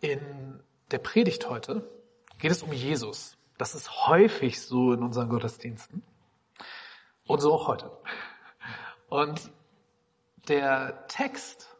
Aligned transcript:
In 0.00 0.62
der 0.90 0.98
Predigt 0.98 1.48
heute 1.48 1.88
geht 2.38 2.50
es 2.50 2.62
um 2.62 2.72
Jesus. 2.72 3.38
Das 3.56 3.74
ist 3.74 4.06
häufig 4.06 4.60
so 4.60 4.92
in 4.92 5.02
unseren 5.02 5.30
Gottesdiensten. 5.30 6.02
Und 7.26 7.40
so 7.40 7.54
auch 7.54 7.66
heute. 7.66 7.90
Und 9.08 9.50
der 10.48 11.06
Text, 11.08 11.74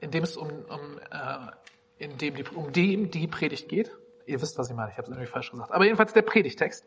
in 0.00 0.10
dem 0.10 0.24
es 0.24 0.36
um, 0.36 0.48
um, 0.48 0.98
äh, 1.10 2.04
in 2.04 2.18
dem 2.18 2.34
die, 2.34 2.44
um 2.44 2.72
dem 2.72 3.10
die 3.10 3.28
Predigt 3.28 3.68
geht, 3.68 3.96
ihr 4.26 4.42
wisst, 4.42 4.58
was 4.58 4.68
ich 4.68 4.74
meine, 4.74 4.90
ich 4.90 4.98
habe 4.98 5.06
es 5.06 5.08
irgendwie 5.10 5.30
falsch 5.30 5.52
gesagt, 5.52 5.70
aber 5.70 5.84
jedenfalls 5.84 6.12
der 6.12 6.22
Predigtext, 6.22 6.84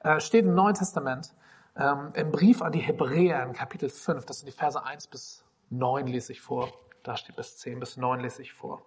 äh, 0.00 0.20
steht 0.20 0.44
im 0.44 0.54
Neuen 0.54 0.74
Testament, 0.74 1.32
ähm, 1.76 2.10
im 2.14 2.32
Brief 2.32 2.60
an 2.60 2.72
die 2.72 2.80
Hebräer 2.80 3.42
in 3.44 3.52
Kapitel 3.52 3.88
5, 3.88 4.26
das 4.26 4.40
sind 4.40 4.46
die 4.46 4.56
Verse 4.56 4.82
1 4.82 5.06
bis 5.06 5.44
9 5.70 6.06
lese 6.08 6.32
ich 6.32 6.40
vor, 6.40 6.72
da 7.02 7.16
steht 7.16 7.36
bis 7.36 7.58
10 7.58 7.78
bis 7.78 7.96
9 7.96 8.20
lese 8.20 8.42
ich 8.42 8.52
vor. 8.52 8.82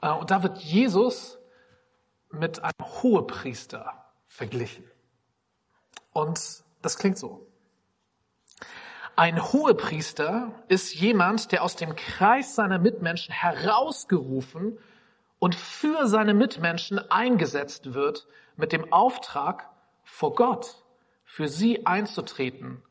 Äh, 0.00 0.10
und 0.10 0.30
da 0.30 0.42
wird 0.42 0.58
Jesus 0.58 1.38
mit 2.30 2.62
einem 2.62 3.02
Hohepriester 3.02 4.04
verglichen. 4.28 4.84
Und 6.12 6.64
das 6.82 6.98
klingt 6.98 7.18
so. 7.18 7.46
Ein 9.16 9.42
Hohepriester 9.42 10.52
ist 10.68 10.94
jemand, 10.94 11.50
der 11.52 11.62
aus 11.62 11.76
dem 11.76 11.96
Kreis 11.96 12.54
seiner 12.54 12.78
Mitmenschen 12.78 13.32
herausgerufen 13.32 14.78
und 15.38 15.54
für 15.54 16.06
seine 16.06 16.34
Mitmenschen 16.34 16.98
eingesetzt 17.10 17.94
wird 17.94 18.26
mit 18.56 18.72
dem 18.72 18.92
Auftrag, 18.92 19.70
vor 20.02 20.34
Gott 20.34 20.82
für 21.24 21.48
sie 21.48 21.84
einzutreten 21.84 22.82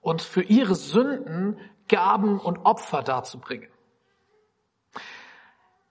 und 0.00 0.22
für 0.22 0.42
ihre 0.42 0.74
Sünden 0.74 1.58
Gaben 1.88 2.38
und 2.38 2.58
Opfer 2.58 3.02
darzubringen. 3.02 3.68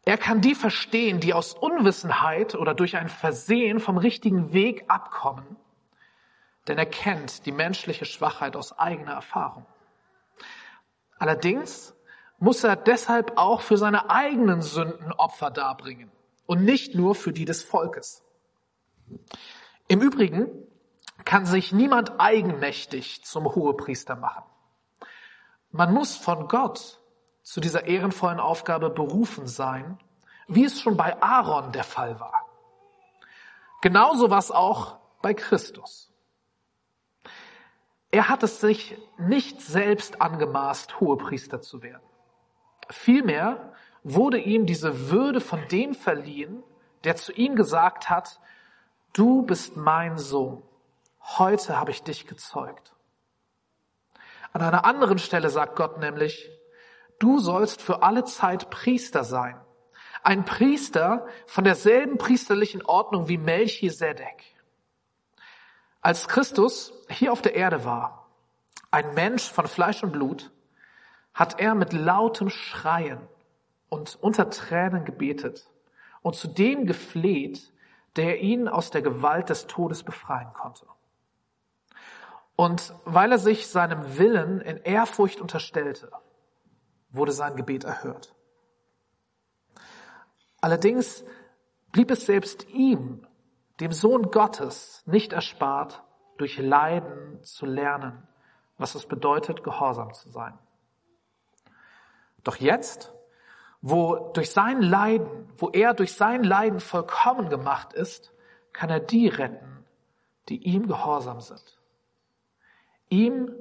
Er 0.07 0.17
kann 0.17 0.39
die 0.39 0.55
verstehen, 0.55 1.19
die 1.19 1.33
aus 1.33 1.53
Unwissenheit 1.53 2.55
oder 2.55 2.73
durch 2.73 2.95
ein 2.95 3.09
Versehen 3.09 3.81
vom 3.81 3.97
richtigen 3.97 4.53
Weg 4.53 4.85
abkommen, 4.87 5.57
denn 6.69 6.77
er 6.77 6.85
kennt 6.85 7.45
die 7.45 7.51
menschliche 7.51 8.05
Schwachheit 8.05 8.55
aus 8.55 8.79
eigener 8.79 9.11
Erfahrung. 9.11 9.65
Allerdings 11.19 11.93
muss 12.39 12.63
er 12.63 12.77
deshalb 12.77 13.33
auch 13.35 13.59
für 13.59 13.75
seine 13.75 14.09
eigenen 14.09 14.61
Sünden 14.61 15.11
Opfer 15.11 15.51
darbringen 15.51 16.09
und 16.45 16.63
nicht 16.63 16.95
nur 16.95 17.13
für 17.13 17.33
die 17.33 17.43
des 17.43 17.61
Volkes. 17.65 18.23
Im 19.89 19.99
Übrigen 19.99 20.47
kann 21.25 21.45
sich 21.45 21.73
niemand 21.73 22.17
eigenmächtig 22.17 23.25
zum 23.25 23.43
Hohepriester 23.43 24.15
machen. 24.15 24.45
Man 25.71 25.93
muss 25.93 26.15
von 26.15 26.47
Gott 26.47 27.01
zu 27.47 27.61
dieser 27.61 27.85
ehrenvollen 27.85 28.41
Aufgabe 28.41 28.89
berufen 28.89 29.47
sein, 29.47 29.97
wie 30.49 30.65
es 30.65 30.81
schon 30.81 30.97
bei 30.97 31.21
Aaron 31.21 31.71
der 31.71 31.85
Fall 31.85 32.19
war. 32.19 32.45
Genauso 33.81 34.29
was 34.29 34.51
auch 34.51 34.97
bei 35.21 35.33
Christus. 35.33 36.11
Er 38.11 38.27
hat 38.27 38.43
es 38.43 38.59
sich 38.59 38.97
nicht 39.17 39.61
selbst 39.61 40.21
angemaßt, 40.21 40.99
Hohepriester 40.99 41.61
zu 41.61 41.81
werden. 41.81 42.03
Vielmehr 42.89 43.71
wurde 44.03 44.39
ihm 44.39 44.65
diese 44.65 45.09
Würde 45.09 45.39
von 45.39 45.65
dem 45.69 45.95
verliehen, 45.95 46.63
der 47.05 47.15
zu 47.15 47.31
ihm 47.31 47.55
gesagt 47.55 48.09
hat, 48.09 48.41
du 49.13 49.43
bist 49.43 49.77
mein 49.77 50.17
Sohn, 50.17 50.63
heute 51.37 51.79
habe 51.79 51.91
ich 51.91 52.03
dich 52.03 52.27
gezeugt. 52.27 52.91
An 54.51 54.61
einer 54.61 54.83
anderen 54.83 55.17
Stelle 55.17 55.49
sagt 55.49 55.77
Gott 55.77 55.97
nämlich, 55.99 56.51
du 57.19 57.39
sollst 57.39 57.81
für 57.81 58.03
alle 58.03 58.23
Zeit 58.23 58.69
Priester 58.69 59.23
sein. 59.23 59.59
Ein 60.23 60.45
Priester 60.45 61.27
von 61.45 61.63
derselben 61.63 62.17
priesterlichen 62.17 62.85
Ordnung 62.85 63.27
wie 63.27 63.37
Melchisedek. 63.37 64.43
Als 66.01 66.27
Christus 66.27 66.93
hier 67.09 67.31
auf 67.31 67.41
der 67.41 67.55
Erde 67.55 67.85
war, 67.85 68.27
ein 68.91 69.13
Mensch 69.13 69.49
von 69.49 69.67
Fleisch 69.67 70.03
und 70.03 70.11
Blut, 70.11 70.51
hat 71.33 71.59
er 71.59 71.75
mit 71.75 71.93
lautem 71.93 72.49
Schreien 72.49 73.19
und 73.89 74.17
unter 74.21 74.49
Tränen 74.49 75.05
gebetet 75.05 75.69
und 76.21 76.35
zu 76.35 76.47
dem 76.47 76.85
gefleht, 76.85 77.71
der 78.15 78.41
ihn 78.41 78.67
aus 78.67 78.89
der 78.89 79.01
Gewalt 79.01 79.49
des 79.49 79.67
Todes 79.67 80.03
befreien 80.03 80.51
konnte. 80.53 80.85
Und 82.55 82.93
weil 83.05 83.31
er 83.31 83.37
sich 83.37 83.67
seinem 83.67 84.17
Willen 84.17 84.61
in 84.61 84.77
Ehrfurcht 84.77 85.39
unterstellte, 85.39 86.11
wurde 87.09 87.31
sein 87.31 87.55
Gebet 87.55 87.83
erhört. 87.83 88.35
Allerdings 90.61 91.23
blieb 91.91 92.11
es 92.11 92.25
selbst 92.25 92.67
ihm, 92.69 93.25
dem 93.79 93.91
Sohn 93.91 94.31
Gottes, 94.31 95.03
nicht 95.05 95.33
erspart, 95.33 96.03
durch 96.37 96.57
Leiden 96.57 97.41
zu 97.43 97.65
lernen, 97.65 98.27
was 98.77 98.95
es 98.95 99.05
bedeutet, 99.05 99.63
gehorsam 99.63 100.13
zu 100.13 100.29
sein. 100.29 100.57
Doch 102.43 102.57
jetzt, 102.57 103.13
wo 103.81 104.31
durch 104.33 104.51
sein 104.51 104.81
Leiden, 104.81 105.49
wo 105.57 105.69
er 105.69 105.93
durch 105.93 106.13
sein 106.13 106.43
Leiden 106.43 106.79
vollkommen 106.79 107.49
gemacht 107.49 107.93
ist, 107.93 108.33
kann 108.73 108.89
er 108.89 108.99
die 108.99 109.27
retten, 109.27 109.85
die 110.49 110.63
ihm 110.63 110.87
gehorsam 110.87 111.41
sind. 111.41 111.79
Ihm 113.09 113.53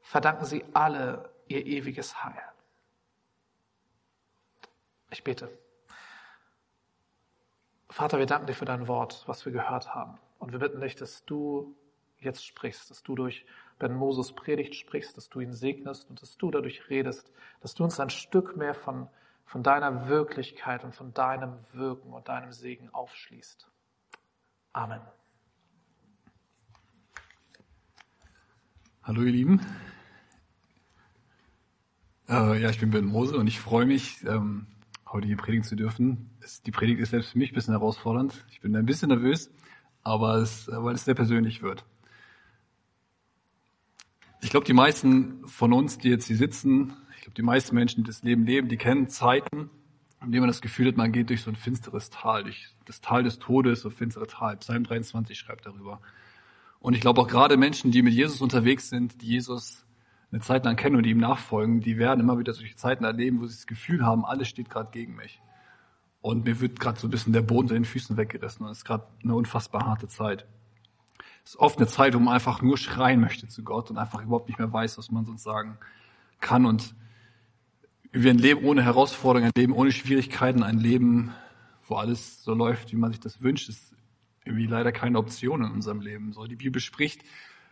verdanken 0.00 0.44
sie 0.44 0.64
alle 0.72 1.30
ihr 1.48 1.66
ewiges 1.66 2.24
Heil. 2.24 2.53
Ich 5.14 5.22
bete. 5.22 5.48
Vater, 7.88 8.18
wir 8.18 8.26
danken 8.26 8.48
dir 8.48 8.54
für 8.54 8.64
dein 8.64 8.88
Wort, 8.88 9.22
was 9.26 9.44
wir 9.44 9.52
gehört 9.52 9.94
haben. 9.94 10.18
Und 10.40 10.50
wir 10.50 10.58
bitten 10.58 10.80
dich, 10.80 10.96
dass 10.96 11.24
du 11.24 11.76
jetzt 12.18 12.44
sprichst, 12.44 12.90
dass 12.90 13.04
du 13.04 13.14
durch 13.14 13.46
Ben 13.78 13.94
Moses 13.94 14.32
Predigt 14.32 14.74
sprichst, 14.74 15.16
dass 15.16 15.28
du 15.28 15.38
ihn 15.38 15.52
segnest 15.52 16.10
und 16.10 16.20
dass 16.20 16.36
du 16.36 16.50
dadurch 16.50 16.90
redest, 16.90 17.30
dass 17.60 17.76
du 17.76 17.84
uns 17.84 18.00
ein 18.00 18.10
Stück 18.10 18.56
mehr 18.56 18.74
von, 18.74 19.08
von 19.44 19.62
deiner 19.62 20.08
Wirklichkeit 20.08 20.82
und 20.82 20.96
von 20.96 21.14
deinem 21.14 21.60
Wirken 21.72 22.12
und 22.12 22.26
deinem 22.26 22.50
Segen 22.52 22.90
aufschließt. 22.92 23.70
Amen. 24.72 25.00
Hallo 29.04 29.22
ihr 29.22 29.30
Lieben. 29.30 29.60
Äh, 32.28 32.60
ja, 32.60 32.70
ich 32.70 32.80
bin 32.80 32.90
Ben 32.90 33.04
Mose 33.04 33.36
und 33.36 33.46
ich 33.46 33.60
freue 33.60 33.86
mich, 33.86 34.24
ähm, 34.24 34.66
heute 35.14 35.28
hier 35.28 35.36
predigen 35.36 35.62
zu 35.62 35.76
dürfen. 35.76 36.28
Es, 36.40 36.60
die 36.60 36.72
Predigt 36.72 37.00
ist 37.00 37.10
selbst 37.10 37.30
für 37.30 37.38
mich 37.38 37.52
ein 37.52 37.54
bisschen 37.54 37.72
herausfordernd. 37.72 38.44
Ich 38.50 38.60
bin 38.60 38.74
ein 38.76 38.84
bisschen 38.84 39.08
nervös, 39.08 39.48
aber 40.02 40.38
es, 40.38 40.68
weil 40.70 40.96
es 40.96 41.04
sehr 41.04 41.14
persönlich 41.14 41.62
wird. 41.62 41.84
Ich 44.42 44.50
glaube, 44.50 44.66
die 44.66 44.72
meisten 44.72 45.46
von 45.46 45.72
uns, 45.72 45.98
die 45.98 46.10
jetzt 46.10 46.26
hier 46.26 46.36
sitzen, 46.36 46.94
ich 47.14 47.22
glaube, 47.22 47.36
die 47.36 47.42
meisten 47.42 47.76
Menschen, 47.76 48.02
die 48.02 48.08
das 48.08 48.24
Leben 48.24 48.44
leben, 48.44 48.68
die 48.68 48.76
kennen 48.76 49.08
Zeiten, 49.08 49.70
in 50.20 50.32
denen 50.32 50.40
man 50.40 50.48
das 50.48 50.60
Gefühl 50.60 50.88
hat, 50.88 50.96
man 50.96 51.12
geht 51.12 51.30
durch 51.30 51.42
so 51.42 51.50
ein 51.50 51.56
finsteres 51.56 52.10
Tal, 52.10 52.42
durch 52.42 52.74
das 52.84 53.00
Tal 53.00 53.22
des 53.22 53.38
Todes, 53.38 53.82
so 53.82 53.90
finstere 53.90 54.26
Tal. 54.26 54.56
Psalm 54.56 54.82
23 54.82 55.38
schreibt 55.38 55.64
darüber. 55.64 56.00
Und 56.80 56.94
ich 56.94 57.00
glaube 57.00 57.20
auch 57.20 57.28
gerade 57.28 57.56
Menschen, 57.56 57.92
die 57.92 58.02
mit 58.02 58.14
Jesus 58.14 58.42
unterwegs 58.42 58.90
sind, 58.90 59.22
die 59.22 59.28
Jesus 59.28 59.83
eine 60.34 60.42
Zeit 60.42 60.64
lang 60.64 60.74
kennen 60.74 60.96
und 60.96 61.04
ihm 61.04 61.18
nachfolgen, 61.18 61.80
die 61.80 61.96
werden 61.96 62.18
immer 62.18 62.38
wieder 62.40 62.52
solche 62.52 62.74
Zeiten 62.74 63.04
erleben, 63.04 63.40
wo 63.40 63.46
sie 63.46 63.54
das 63.54 63.68
Gefühl 63.68 64.04
haben, 64.04 64.24
alles 64.24 64.48
steht 64.48 64.68
gerade 64.68 64.90
gegen 64.90 65.14
mich. 65.14 65.40
Und 66.22 66.44
mir 66.44 66.60
wird 66.60 66.80
gerade 66.80 66.98
so 66.98 67.06
ein 67.06 67.10
bisschen 67.10 67.32
der 67.32 67.42
Boden 67.42 67.66
unter 67.66 67.74
den 67.74 67.84
Füßen 67.84 68.16
weggerissen 68.16 68.66
und 68.66 68.72
es 68.72 68.78
ist 68.78 68.84
gerade 68.84 69.06
eine 69.22 69.34
unfassbar 69.34 69.86
harte 69.86 70.08
Zeit. 70.08 70.44
Es 71.44 71.50
ist 71.50 71.60
oft 71.60 71.78
eine 71.78 71.86
Zeit, 71.86 72.14
wo 72.14 72.18
man 72.18 72.34
einfach 72.34 72.62
nur 72.62 72.76
schreien 72.78 73.20
möchte 73.20 73.46
zu 73.46 73.62
Gott 73.62 73.90
und 73.90 73.98
einfach 73.98 74.22
überhaupt 74.22 74.48
nicht 74.48 74.58
mehr 74.58 74.72
weiß, 74.72 74.98
was 74.98 75.12
man 75.12 75.24
sonst 75.24 75.44
sagen 75.44 75.78
kann. 76.40 76.66
Und 76.66 76.96
wie 78.10 78.30
ein 78.30 78.38
Leben 78.38 78.64
ohne 78.64 78.82
Herausforderungen, 78.82 79.52
ein 79.54 79.60
Leben 79.60 79.72
ohne 79.72 79.92
Schwierigkeiten, 79.92 80.64
ein 80.64 80.78
Leben, 80.78 81.32
wo 81.86 81.94
alles 81.94 82.42
so 82.42 82.54
läuft, 82.54 82.90
wie 82.90 82.96
man 82.96 83.12
sich 83.12 83.20
das 83.20 83.40
wünscht, 83.40 83.68
ist 83.68 83.94
irgendwie 84.44 84.66
leider 84.66 84.90
keine 84.90 85.18
Option 85.18 85.62
in 85.62 85.70
unserem 85.70 86.00
Leben. 86.00 86.32
So, 86.32 86.44
die 86.46 86.56
Bibel 86.56 86.80
spricht 86.80 87.22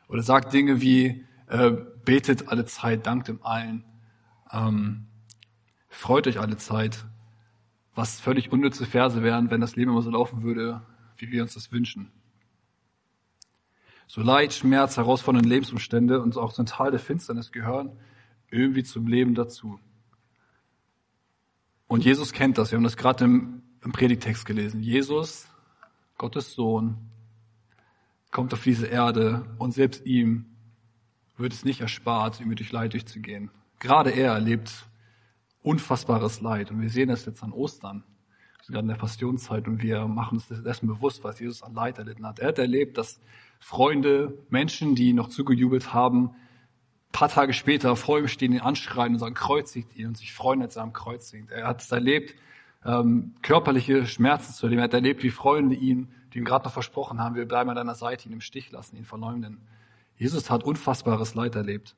oder 0.06 0.22
sagt 0.22 0.52
Dinge 0.52 0.81
wie, 0.81 1.25
äh, 1.48 1.72
betet 2.04 2.49
alle 2.49 2.64
Zeit, 2.64 3.06
dankt 3.06 3.28
im 3.28 3.43
Allen, 3.43 3.84
ähm, 4.50 5.06
freut 5.88 6.26
euch 6.26 6.38
alle 6.38 6.56
Zeit, 6.56 7.04
was 7.94 8.20
völlig 8.20 8.52
unnütze 8.52 8.87
Verse 8.87 9.22
wären, 9.22 9.50
wenn 9.50 9.60
das 9.60 9.76
Leben 9.76 9.90
immer 9.90 10.02
so 10.02 10.10
laufen 10.10 10.43
würde, 10.43 10.82
wie 11.16 11.31
wir 11.31 11.43
uns 11.43 11.54
das 11.54 11.72
wünschen. 11.72 12.10
So 14.06 14.22
Leid, 14.22 14.52
Schmerz, 14.52 14.96
herausfordernde 14.96 15.49
Lebensumstände 15.49 16.20
und 16.20 16.37
auch 16.37 16.50
so 16.50 16.62
ein 16.62 16.66
Teil 16.66 16.90
der 16.90 17.00
Finsternis 17.00 17.52
gehören 17.52 17.93
irgendwie 18.50 18.84
zum 18.84 19.06
Leben 19.06 19.34
dazu. 19.34 19.81
Und 21.88 22.05
Jesus 22.05 22.32
kennt 22.32 22.58
das. 22.58 22.70
Wir 22.70 22.76
haben 22.76 22.84
das 22.84 22.96
gerade 22.96 23.25
im, 23.25 23.62
im 23.82 23.93
Predigtext 23.93 24.46
gelesen. 24.46 24.82
Jesus, 24.82 25.48
Gottes 26.19 26.52
Sohn, 26.52 26.96
kommt 28.31 28.52
auf 28.52 28.62
diese 28.62 28.87
Erde 28.87 29.44
und 29.58 29.72
selbst 29.72 30.05
ihm 30.06 30.51
wird 31.37 31.52
es 31.52 31.64
nicht 31.64 31.81
erspart, 31.81 32.40
irgendwie 32.40 32.56
durch 32.56 32.73
Leid 32.73 32.93
durchzugehen. 32.93 33.50
Gerade 33.79 34.11
er 34.11 34.32
erlebt 34.32 34.87
unfassbares 35.62 36.40
Leid. 36.40 36.70
Und 36.70 36.81
wir 36.81 36.90
sehen 36.90 37.08
das 37.08 37.25
jetzt 37.25 37.43
an 37.43 37.52
Ostern, 37.52 38.05
gerade 38.69 38.81
in 38.81 38.88
der 38.88 38.96
Passionszeit 38.96 39.67
und 39.67 39.82
wir 39.82 40.06
machen 40.06 40.38
uns 40.38 40.49
dessen 40.49 40.87
bewusst, 40.87 41.25
was 41.25 41.40
Jesus 41.40 41.62
an 41.62 41.75
Leid 41.75 41.99
erlitten 41.99 42.26
hat. 42.26 42.38
Er 42.38 42.49
hat 42.49 42.58
erlebt, 42.58 42.96
dass 42.96 43.20
Freunde, 43.58 44.38
Menschen, 44.50 44.94
die 44.94 45.12
noch 45.12 45.29
zugejubelt 45.29 45.93
haben, 45.93 46.31
paar 47.12 47.29
Tage 47.29 47.52
später 47.52 47.94
vor 47.94 48.19
ihm 48.19 48.29
stehen, 48.29 48.52
ihn 48.52 48.61
anschreien 48.61 49.12
und 49.12 49.19
sagen, 49.19 49.34
kreuzigt 49.34 49.94
ihn 49.96 50.08
und 50.08 50.17
sich 50.17 50.32
freuen, 50.32 50.62
als 50.62 50.76
er 50.76 50.82
am 50.82 50.93
Kreuz 50.93 51.29
singt. 51.29 51.50
Er 51.50 51.67
hat 51.67 51.82
es 51.82 51.93
erlebt, 51.93 52.34
ähm, 52.84 53.34
körperliche 53.43 54.06
Schmerzen 54.06 54.55
zu 54.55 54.67
erleben. 54.67 54.81
Er 54.81 54.84
hat 54.84 54.94
erlebt, 54.94 55.23
wie 55.23 55.31
Freunde 55.31 55.76
ihn, 55.76 56.08
die 56.32 56.38
ihm 56.38 56.44
gerade 56.44 56.64
noch 56.64 56.73
versprochen 56.73 57.20
haben, 57.20 57.34
wir 57.34 57.46
bleiben 57.46 57.69
an 57.70 57.76
deiner 57.76 57.94
Seite, 57.94 58.29
ihn 58.29 58.32
im 58.32 58.40
Stich 58.40 58.73
lassen, 58.73 58.96
ihn 58.96 59.05
verleumden. 59.05 59.61
Jesus 60.16 60.50
hat 60.50 60.64
unfassbares 60.64 61.34
Leid 61.34 61.54
erlebt. 61.54 61.96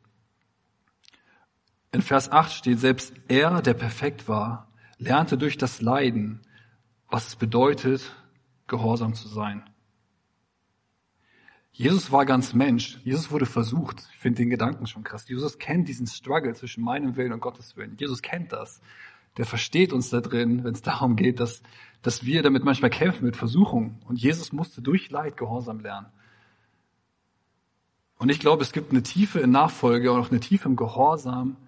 In 1.93 2.03
Vers 2.03 2.33
8 2.33 2.53
steht, 2.53 2.81
selbst 2.81 3.15
er, 3.29 3.63
der 3.63 3.75
perfekt 3.75 4.29
war, 4.29 4.69
lernte 4.99 5.39
durch 5.39 5.59
das 5.59 5.81
Leiden, 5.81 6.41
was 7.09 7.29
es 7.29 7.37
bedeutet, 7.37 8.13
gehorsam 8.67 9.15
zu 9.15 9.29
sein. 9.29 9.63
Jesus 11.71 12.13
war 12.13 12.25
ganz 12.25 12.55
Mensch. 12.55 12.99
Jesus 13.05 13.33
wurde 13.33 13.47
versucht. 13.47 14.09
Ich 14.13 14.19
finde 14.19 14.43
den 14.43 14.51
Gedanken 14.51 14.87
schon 14.87 15.03
krass. 15.03 15.29
Jesus 15.29 15.59
kennt 15.59 15.89
diesen 15.89 16.07
Struggle 16.07 16.55
zwischen 16.55 16.85
meinem 16.85 17.17
Willen 17.17 17.33
und 17.33 17.41
Gottes 17.41 17.77
Willen. 17.77 17.97
Jesus 17.97 18.23
kennt 18.23 18.53
das. 18.53 18.81
Der 19.37 19.45
versteht 19.45 19.93
uns 19.93 20.11
da 20.11 20.21
drin, 20.21 20.63
wenn 20.63 20.75
es 20.75 20.83
darum 20.83 21.17
geht, 21.17 21.41
dass, 21.41 21.63
dass 22.03 22.25
wir 22.25 22.45
damit 22.45 22.65
manchmal 22.65 22.91
kämpfen 22.91 23.25
mit 23.25 23.37
Versuchung. 23.37 23.99
Und 24.07 24.21
Jesus 24.21 24.53
musste 24.53 24.83
durch 24.83 25.11
Leid 25.11 25.37
Gehorsam 25.37 25.81
lernen. 25.81 26.07
Und 28.25 28.31
ich 28.31 28.41
glaube, 28.41 28.63
es 28.63 28.73
gibt 28.73 28.91
eine 28.91 29.03
Tiefe 29.03 29.41
in 29.41 29.51
Nachfolge 29.51 30.11
und 30.11 30.19
auch 30.19 30.31
eine 30.31 30.41
Tiefe 30.41 30.67
im 30.67 30.77
Gehorsam, 30.77 31.59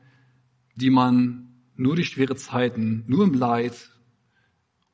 die 0.75 0.89
man 0.89 1.53
nur 1.75 1.97
durch 1.97 2.09
schwere 2.09 2.35
Zeiten, 2.35 3.05
nur 3.09 3.25
im 3.25 3.35
Leid 3.35 3.91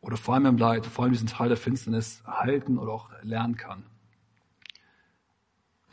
oder 0.01 0.17
vor 0.17 0.35
allem 0.35 0.47
im 0.47 0.59
Leid, 0.59 0.87
vor 0.87 1.05
allem 1.05 1.13
diesen 1.13 1.29
Teil 1.29 1.51
der 1.51 1.57
Finsternis 1.57 2.25
halten 2.27 2.79
oder 2.79 2.91
auch 2.91 3.11
lernen 3.23 3.57
kann. 3.57 3.85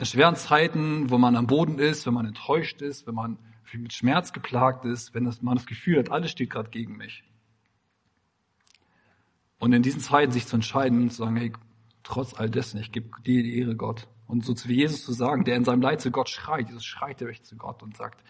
In 0.00 0.06
schweren 0.06 0.34
Zeiten, 0.34 1.08
wo 1.08 1.18
man 1.18 1.36
am 1.36 1.46
Boden 1.46 1.78
ist, 1.78 2.04
wenn 2.04 2.14
man 2.14 2.26
enttäuscht 2.26 2.82
ist, 2.82 3.06
wenn 3.06 3.14
man 3.14 3.38
mit 3.72 3.92
Schmerz 3.92 4.32
geplagt 4.32 4.84
ist, 4.84 5.14
wenn 5.14 5.32
man 5.40 5.54
das 5.54 5.66
Gefühl 5.66 6.00
hat, 6.00 6.10
alles 6.10 6.32
steht 6.32 6.50
gerade 6.50 6.70
gegen 6.70 6.96
mich. 6.96 7.22
Und 9.60 9.72
in 9.72 9.84
diesen 9.84 10.00
Zeiten 10.00 10.32
sich 10.32 10.48
zu 10.48 10.56
entscheiden 10.56 11.00
und 11.00 11.10
zu 11.10 11.18
sagen, 11.18 11.36
hey, 11.36 11.52
trotz 12.02 12.34
all 12.34 12.50
dessen, 12.50 12.80
ich 12.80 12.90
gebe 12.90 13.08
dir 13.24 13.44
die 13.44 13.56
Ehre, 13.56 13.76
Gott. 13.76 14.08
Und 14.30 14.44
so 14.44 14.54
wie 14.68 14.74
Jesus 14.74 15.04
zu 15.04 15.12
sagen, 15.12 15.42
der 15.42 15.56
in 15.56 15.64
seinem 15.64 15.82
Leid 15.82 16.00
zu 16.00 16.12
Gott 16.12 16.28
schreit, 16.28 16.68
Jesus 16.68 16.84
schreit 16.84 17.20
echt 17.20 17.44
zu 17.44 17.56
Gott 17.56 17.82
und 17.82 17.96
sagt, 17.96 18.22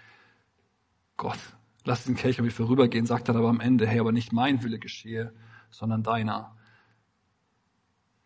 Gott, 1.19 1.39
lass 1.85 2.05
den 2.05 2.17
Kelch 2.17 2.39
an 2.39 2.47
mir 2.47 2.51
vorübergehen, 2.51 3.05
sagt 3.05 3.29
er 3.29 3.37
aber 3.37 3.51
am 3.51 3.61
Ende, 3.61 3.87
hey, 3.87 4.01
aber 4.01 4.11
nicht 4.11 4.33
mein 4.33 4.63
Wille 4.63 4.79
geschehe, 4.79 5.35
sondern 5.69 6.03
deiner. 6.03 6.57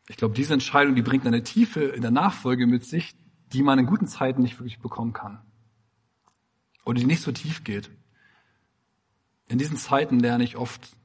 Ich 0.08 0.16
glaube, 0.16 0.36
diese 0.36 0.54
Entscheidung, 0.54 0.94
die 0.94 1.02
bringt 1.02 1.26
eine 1.26 1.42
Tiefe 1.42 1.82
in 1.82 2.02
der 2.02 2.12
Nachfolge 2.12 2.68
mit 2.68 2.84
sich, 2.84 3.16
die 3.52 3.64
man 3.64 3.80
in 3.80 3.86
guten 3.86 4.06
Zeiten 4.06 4.42
nicht 4.42 4.60
wirklich 4.60 4.78
bekommen 4.78 5.12
kann. 5.12 5.42
Oder 6.84 7.00
die 7.00 7.06
nicht 7.06 7.22
so 7.22 7.32
tief 7.32 7.64
geht. 7.64 7.90
In 9.48 9.58
diesen 9.58 9.76
Zeiten 9.76 10.20
lerne 10.20 10.44
ich 10.44 10.56
oft, 10.56 10.96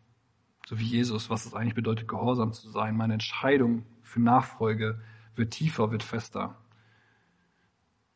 so 0.67 0.77
wie 0.77 0.85
Jesus, 0.85 1.31
was 1.31 1.47
es 1.47 1.55
eigentlich 1.55 1.73
bedeutet, 1.73 2.07
gehorsam 2.07 2.53
zu 2.53 2.69
sein. 2.69 2.95
Meine 2.95 3.13
Entscheidung 3.13 3.87
für 4.03 4.21
Nachfolge 4.21 5.01
wird 5.39 5.51
tiefer, 5.51 5.89
wird 5.89 6.03
fester. 6.03 6.55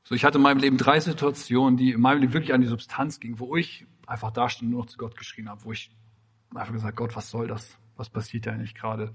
So, 0.04 0.14
ich 0.14 0.26
hatte 0.26 0.38
in 0.38 0.44
meinem 0.44 0.60
Leben 0.60 0.78
drei 0.78 1.00
Situationen, 1.00 1.78
die 1.78 1.94
in 1.94 2.02
meinem 2.02 2.22
Leben 2.22 2.34
wirklich 2.34 2.54
an 2.54 2.62
die 2.62 2.68
Substanz 2.68 3.20
gingen, 3.20 3.40
wo 3.40 3.56
ich 3.56 3.88
einfach 4.06 4.32
da 4.32 4.50
stand 4.50 4.64
und 4.64 4.72
nur 4.72 4.82
noch 4.82 4.90
zu 4.90 4.98
Gott 4.98 5.18
geschrien 5.18 5.50
habe, 5.50 5.64
wo 5.64 5.72
ich 5.72 5.90
einfach 6.54 6.74
gesagt, 6.74 6.98
Gott, 6.98 7.16
was 7.16 7.32
soll 7.32 7.48
das? 7.48 7.78
Was 7.96 8.10
passiert 8.10 8.46
ja 8.46 8.52
eigentlich 8.52 8.76
gerade? 8.76 9.12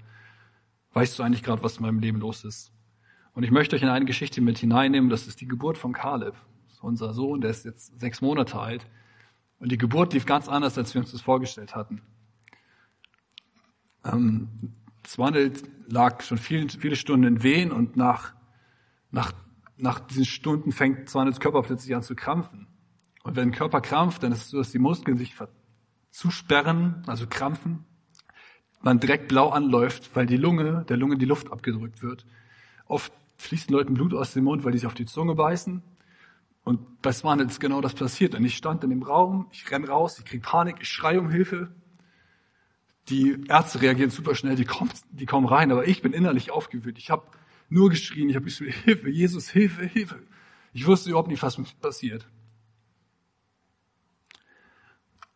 Weißt 0.93 1.17
du 1.17 1.23
eigentlich 1.23 1.43
gerade, 1.43 1.63
was 1.63 1.77
in 1.77 1.83
meinem 1.83 1.99
Leben 1.99 2.19
los 2.19 2.43
ist? 2.43 2.73
Und 3.33 3.43
ich 3.43 3.51
möchte 3.51 3.75
euch 3.75 3.83
in 3.83 3.89
eine 3.89 4.05
Geschichte 4.05 4.41
mit 4.41 4.57
hineinnehmen, 4.57 5.09
das 5.09 5.27
ist 5.27 5.39
die 5.39 5.47
Geburt 5.47 5.77
von 5.77 5.93
Kaleb. 5.93 6.35
unser 6.81 7.13
Sohn, 7.13 7.41
der 7.41 7.51
ist 7.51 7.65
jetzt 7.65 7.99
sechs 7.99 8.21
Monate 8.21 8.59
alt. 8.59 8.85
Und 9.59 9.71
die 9.71 9.77
Geburt 9.77 10.13
lief 10.13 10.25
ganz 10.25 10.47
anders, 10.49 10.77
als 10.77 10.93
wir 10.93 11.01
uns 11.01 11.11
das 11.11 11.21
vorgestellt 11.21 11.75
hatten. 11.75 12.01
Ähm, 14.03 14.73
Swandel 15.05 15.53
lag 15.87 16.21
schon 16.21 16.37
viele, 16.37 16.69
viele 16.69 16.95
Stunden 16.95 17.25
in 17.25 17.43
Wehen 17.43 17.71
und 17.71 17.95
nach, 17.95 18.33
nach, 19.11 19.33
nach 19.77 19.99
diesen 19.99 20.25
Stunden 20.25 20.71
fängt 20.71 21.09
Swandels 21.09 21.39
Körper 21.39 21.61
plötzlich 21.61 21.95
an 21.95 22.03
zu 22.03 22.15
krampfen. 22.15 22.67
Und 23.23 23.35
wenn 23.35 23.49
ein 23.49 23.53
Körper 23.53 23.81
krampft, 23.81 24.23
dann 24.23 24.31
ist 24.31 24.43
es 24.43 24.49
so, 24.49 24.57
dass 24.57 24.71
die 24.71 24.79
Muskeln 24.79 25.17
sich 25.17 25.35
zusperren, 26.11 27.03
also 27.07 27.27
krampfen, 27.27 27.85
man 28.81 28.99
direkt 28.99 29.27
blau 29.27 29.49
anläuft, 29.49 30.15
weil 30.15 30.25
die 30.25 30.37
Lunge, 30.37 30.85
der 30.87 30.97
Lunge 30.97 31.17
die 31.17 31.25
Luft 31.25 31.51
abgedrückt 31.51 32.01
wird. 32.01 32.25
Oft 32.85 33.11
fließt 33.37 33.69
Leuten 33.71 33.93
Blut 33.93 34.13
aus 34.13 34.33
dem 34.33 34.45
Mund, 34.45 34.63
weil 34.63 34.71
die 34.71 34.79
sich 34.79 34.87
auf 34.87 34.93
die 34.93 35.05
Zunge 35.05 35.35
beißen. 35.35 35.83
Und 36.63 37.01
bei 37.01 37.11
Swan 37.11 37.39
ist 37.39 37.59
genau 37.59 37.81
das 37.81 37.93
passiert. 37.93 38.35
Und 38.35 38.45
ich 38.45 38.55
stand 38.55 38.83
in 38.83 38.89
dem 38.89 39.03
Raum, 39.03 39.47
ich 39.51 39.69
renn 39.71 39.85
raus, 39.85 40.19
ich 40.19 40.25
krieg 40.25 40.43
Panik, 40.43 40.77
ich 40.81 40.89
schreie 40.89 41.19
um 41.19 41.29
Hilfe. 41.29 41.73
Die 43.07 43.43
Ärzte 43.47 43.81
reagieren 43.81 44.11
super 44.11 44.35
schnell, 44.35 44.55
die 44.55 44.65
kommen, 44.65 44.91
die 45.11 45.25
kommen 45.25 45.47
rein, 45.47 45.71
aber 45.71 45.87
ich 45.87 46.01
bin 46.01 46.13
innerlich 46.13 46.51
aufgewühlt. 46.51 46.97
Ich 46.97 47.09
habe 47.09 47.23
nur 47.69 47.89
geschrien, 47.89 48.29
ich 48.29 48.35
habe 48.35 48.45
geschrien, 48.45 48.73
Hilfe, 48.83 49.09
Jesus, 49.09 49.49
Hilfe, 49.49 49.85
Hilfe. 49.85 50.19
Ich 50.73 50.85
wusste 50.85 51.09
überhaupt 51.09 51.29
nicht, 51.29 51.41
was 51.41 51.57
passiert. 51.81 52.27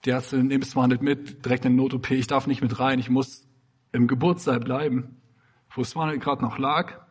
Die 0.05 0.09
Ärzte 0.09 0.43
nehmen 0.43 0.63
es 0.63 0.75
mit, 0.75 1.45
direkt 1.45 1.65
in 1.65 1.75
Not-OP, 1.75 2.11
ich 2.11 2.27
darf 2.27 2.45
nicht 2.45 2.61
mit 2.61 2.79
rein, 2.79 2.99
ich 2.99 3.09
muss 3.09 3.47
im 3.93 4.07
Geburtssaal 4.07 4.59
bleiben, 4.59 5.21
wo 5.73 5.83
Swanel 5.83 6.19
gerade 6.19 6.43
noch 6.43 6.57
lag. 6.57 7.03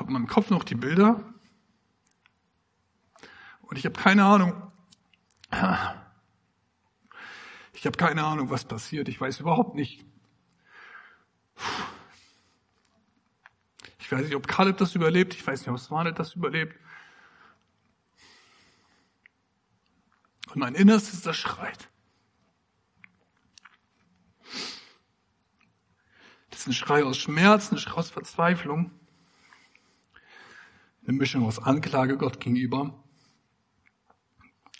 habe 0.00 0.08
in 0.08 0.12
meinem 0.14 0.26
Kopf 0.26 0.50
noch 0.50 0.64
die 0.64 0.74
Bilder 0.74 1.22
und 3.70 3.78
ich 3.78 3.84
habe 3.84 3.98
keine 3.98 4.24
Ahnung. 4.24 4.70
Ich 7.72 7.86
habe 7.86 7.96
keine 7.96 8.24
Ahnung, 8.24 8.50
was 8.50 8.64
passiert. 8.64 9.08
Ich 9.08 9.20
weiß 9.20 9.40
überhaupt 9.40 9.74
nicht. 9.74 10.04
Ich 13.98 14.12
weiß 14.12 14.22
nicht, 14.22 14.34
ob 14.34 14.46
Kaleb 14.46 14.76
das 14.76 14.94
überlebt. 14.94 15.34
Ich 15.34 15.46
weiß 15.46 15.60
nicht, 15.60 15.70
ob 15.70 15.78
Swanet 15.78 16.18
das 16.18 16.34
überlebt. 16.34 16.76
Und 20.48 20.56
mein 20.56 20.74
Innerstes, 20.74 21.22
das 21.22 21.36
schreit. 21.36 21.88
Das 26.50 26.60
ist 26.60 26.66
ein 26.66 26.72
Schrei 26.72 27.04
aus 27.04 27.16
Schmerz, 27.16 27.72
ein 27.72 27.78
Schrei 27.78 27.94
aus 27.94 28.10
Verzweiflung 28.10 28.90
eine 31.10 31.18
Mischung 31.18 31.44
aus 31.44 31.58
Anklage 31.58 32.16
Gott 32.16 32.40
gegenüber. 32.40 32.94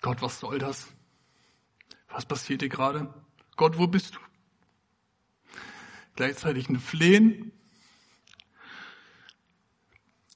Gott, 0.01 0.23
was 0.23 0.41
soll 0.41 0.59
das? 0.59 0.93
Was 2.09 2.25
passiert 2.27 2.63
hier 2.63 2.69
gerade? 2.69 3.13
Gott, 3.57 3.79
wo 3.79 3.87
bist 3.87 4.17
du? 4.17 4.21
Gleichzeitig 6.17 6.69
ein 6.69 6.79
Flehen. 6.79 7.53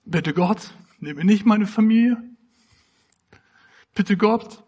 Bitte 0.05 0.35
Gott, 0.35 0.75
nehme 0.99 1.25
nicht 1.25 1.47
meine 1.47 1.67
Familie. 1.67 2.23
Bitte 3.95 4.17
Gott. 4.17 4.63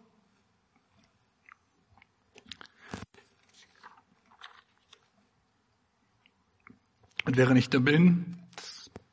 Und 7.25 7.35
während 7.35 7.59
ich 7.59 7.69
da 7.69 7.79
bin, 7.79 8.37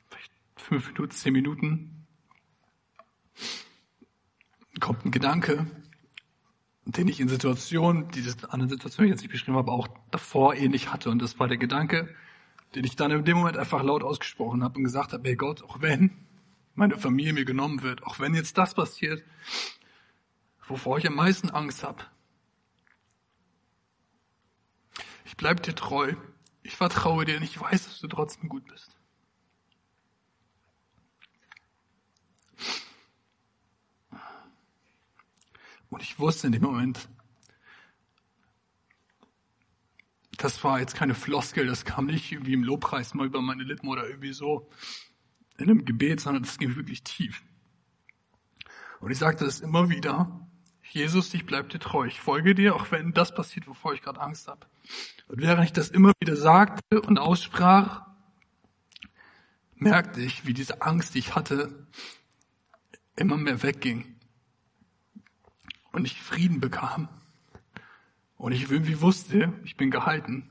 vielleicht 0.08 0.32
fünf 0.56 0.86
Minuten, 0.86 1.10
zehn 1.10 1.32
Minuten, 1.32 1.93
kommt 4.80 5.04
ein 5.04 5.10
Gedanke, 5.10 5.66
den 6.84 7.08
ich 7.08 7.20
in 7.20 7.28
Situationen, 7.28 8.10
diese 8.10 8.36
anderen 8.52 8.68
Situationen, 8.68 9.06
die 9.06 9.14
ich 9.14 9.16
jetzt 9.16 9.22
nicht 9.22 9.32
beschrieben 9.32 9.56
habe, 9.56 9.72
auch 9.72 9.88
davor 10.10 10.54
ähnlich 10.54 10.92
hatte. 10.92 11.10
Und 11.10 11.20
das 11.22 11.38
war 11.38 11.48
der 11.48 11.56
Gedanke, 11.56 12.14
den 12.74 12.84
ich 12.84 12.96
dann 12.96 13.10
in 13.10 13.24
dem 13.24 13.38
Moment 13.38 13.56
einfach 13.56 13.82
laut 13.82 14.02
ausgesprochen 14.02 14.62
habe 14.62 14.76
und 14.78 14.84
gesagt 14.84 15.12
habe, 15.12 15.28
hey 15.28 15.36
Gott, 15.36 15.62
auch 15.62 15.80
wenn 15.80 16.10
meine 16.74 16.98
Familie 16.98 17.32
mir 17.32 17.44
genommen 17.44 17.82
wird, 17.82 18.02
auch 18.02 18.18
wenn 18.18 18.34
jetzt 18.34 18.58
das 18.58 18.74
passiert, 18.74 19.22
wovor 20.66 20.98
ich 20.98 21.06
am 21.06 21.14
meisten 21.14 21.50
Angst 21.50 21.84
habe, 21.84 22.02
ich 25.24 25.36
bleib 25.36 25.62
dir 25.62 25.74
treu, 25.74 26.14
ich 26.62 26.76
vertraue 26.76 27.24
dir 27.24 27.36
und 27.36 27.42
ich 27.42 27.60
weiß, 27.60 27.84
dass 27.84 28.00
du 28.00 28.08
trotzdem 28.08 28.48
gut 28.48 28.66
bist. 28.66 28.93
Und 35.94 36.02
ich 36.02 36.18
wusste 36.18 36.48
in 36.48 36.52
dem 36.52 36.62
Moment, 36.62 37.08
das 40.36 40.64
war 40.64 40.80
jetzt 40.80 40.96
keine 40.96 41.14
Floskel, 41.14 41.66
das 41.66 41.84
kam 41.84 42.06
nicht 42.06 42.32
irgendwie 42.32 42.54
im 42.54 42.64
Lobpreis 42.64 43.14
mal 43.14 43.26
über 43.26 43.40
meine 43.40 43.62
Lippen 43.62 43.86
oder 43.86 44.04
irgendwie 44.08 44.32
so 44.32 44.68
in 45.56 45.70
einem 45.70 45.84
Gebet, 45.84 46.18
sondern 46.18 46.42
das 46.42 46.58
ging 46.58 46.74
wirklich 46.74 47.04
tief. 47.04 47.44
Und 48.98 49.12
ich 49.12 49.18
sagte 49.18 49.44
es 49.44 49.60
immer 49.60 49.88
wieder, 49.88 50.48
Jesus, 50.90 51.32
ich 51.32 51.46
bleib 51.46 51.68
dir 51.68 51.78
treu, 51.78 52.06
ich 52.06 52.18
folge 52.20 52.56
dir, 52.56 52.74
auch 52.74 52.90
wenn 52.90 53.12
das 53.12 53.32
passiert, 53.32 53.68
wovor 53.68 53.94
ich 53.94 54.02
gerade 54.02 54.20
Angst 54.20 54.48
habe. 54.48 54.66
Und 55.28 55.40
während 55.40 55.64
ich 55.64 55.72
das 55.72 55.90
immer 55.90 56.12
wieder 56.18 56.34
sagte 56.34 57.02
und 57.02 57.18
aussprach, 57.18 58.04
merkte 59.76 60.20
ich, 60.20 60.44
wie 60.44 60.54
diese 60.54 60.82
Angst, 60.82 61.14
die 61.14 61.20
ich 61.20 61.36
hatte, 61.36 61.86
immer 63.14 63.36
mehr 63.36 63.62
wegging. 63.62 64.13
Und 65.94 66.06
ich 66.06 66.20
Frieden 66.20 66.60
bekam. 66.60 67.08
Und 68.36 68.50
ich 68.50 68.68
irgendwie 68.68 69.00
wusste, 69.00 69.52
ich 69.62 69.76
bin 69.76 69.92
gehalten. 69.92 70.50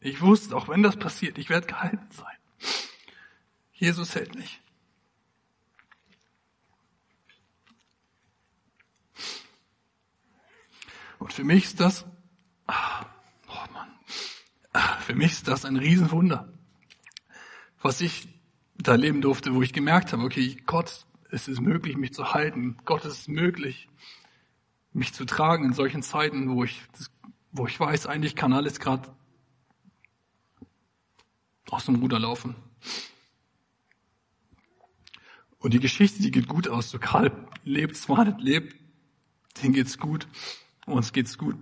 Ich 0.00 0.22
wusste, 0.22 0.56
auch 0.56 0.68
wenn 0.68 0.82
das 0.82 0.96
passiert, 0.96 1.36
ich 1.36 1.50
werde 1.50 1.66
gehalten 1.66 2.08
sein. 2.10 2.26
Jesus 3.74 4.14
hält 4.14 4.34
mich. 4.34 4.58
Und 11.18 11.34
für 11.34 11.44
mich 11.44 11.64
ist 11.64 11.80
das, 11.80 12.06
ah, 12.66 13.04
oh 13.48 13.72
Mann, 13.74 13.90
ah, 14.72 14.96
für 15.00 15.14
mich 15.14 15.32
ist 15.32 15.48
das 15.48 15.66
ein 15.66 15.76
Riesenwunder, 15.76 16.50
was 17.82 18.00
ich 18.00 18.28
da 18.78 18.92
erleben 18.92 19.20
durfte, 19.20 19.52
wo 19.54 19.60
ich 19.60 19.74
gemerkt 19.74 20.14
habe, 20.14 20.22
okay, 20.22 20.56
Gott, 20.64 21.04
es 21.30 21.48
ist 21.48 21.60
möglich, 21.60 21.98
mich 21.98 22.14
zu 22.14 22.32
halten. 22.32 22.78
Gott, 22.86 23.04
es 23.04 23.18
ist 23.18 23.28
möglich, 23.28 23.88
mich 24.98 25.14
zu 25.14 25.24
tragen 25.24 25.64
in 25.64 25.72
solchen 25.72 26.02
Zeiten, 26.02 26.50
wo 26.50 26.64
ich, 26.64 26.82
wo 27.52 27.66
ich 27.66 27.78
weiß, 27.78 28.06
eigentlich 28.06 28.36
kann 28.36 28.52
alles 28.52 28.80
gerade 28.80 29.08
aus 31.70 31.86
dem 31.86 31.96
Ruder 31.96 32.18
laufen. 32.18 32.54
Und 35.58 35.74
die 35.74 35.80
Geschichte, 35.80 36.22
die 36.22 36.30
geht 36.30 36.48
gut 36.48 36.68
aus. 36.68 36.90
So 36.90 36.98
Karl 36.98 37.32
lebt 37.64 37.96
zwar 37.96 38.24
nicht 38.24 38.40
lebt, 38.40 38.76
denen 39.62 39.74
geht's 39.74 39.98
gut, 39.98 40.28
uns 40.86 41.12
geht's 41.12 41.36
gut. 41.36 41.56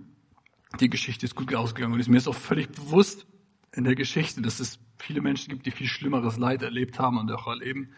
Die 0.79 0.89
Geschichte 0.89 1.25
ist 1.25 1.35
gut 1.35 1.53
ausgegangen 1.55 1.93
und 1.93 2.07
mir 2.07 2.17
ist 2.17 2.27
auch 2.27 2.35
völlig 2.35 2.69
bewusst 2.69 3.25
in 3.71 3.83
der 3.83 3.95
Geschichte, 3.95 4.41
dass 4.41 4.59
es 4.59 4.79
viele 4.97 5.21
Menschen 5.21 5.49
gibt, 5.49 5.65
die 5.65 5.71
viel 5.71 5.87
schlimmeres 5.87 6.37
Leid 6.37 6.61
erlebt 6.61 6.99
haben 6.99 7.17
und 7.17 7.31
auch 7.31 7.47
erleben. 7.47 7.93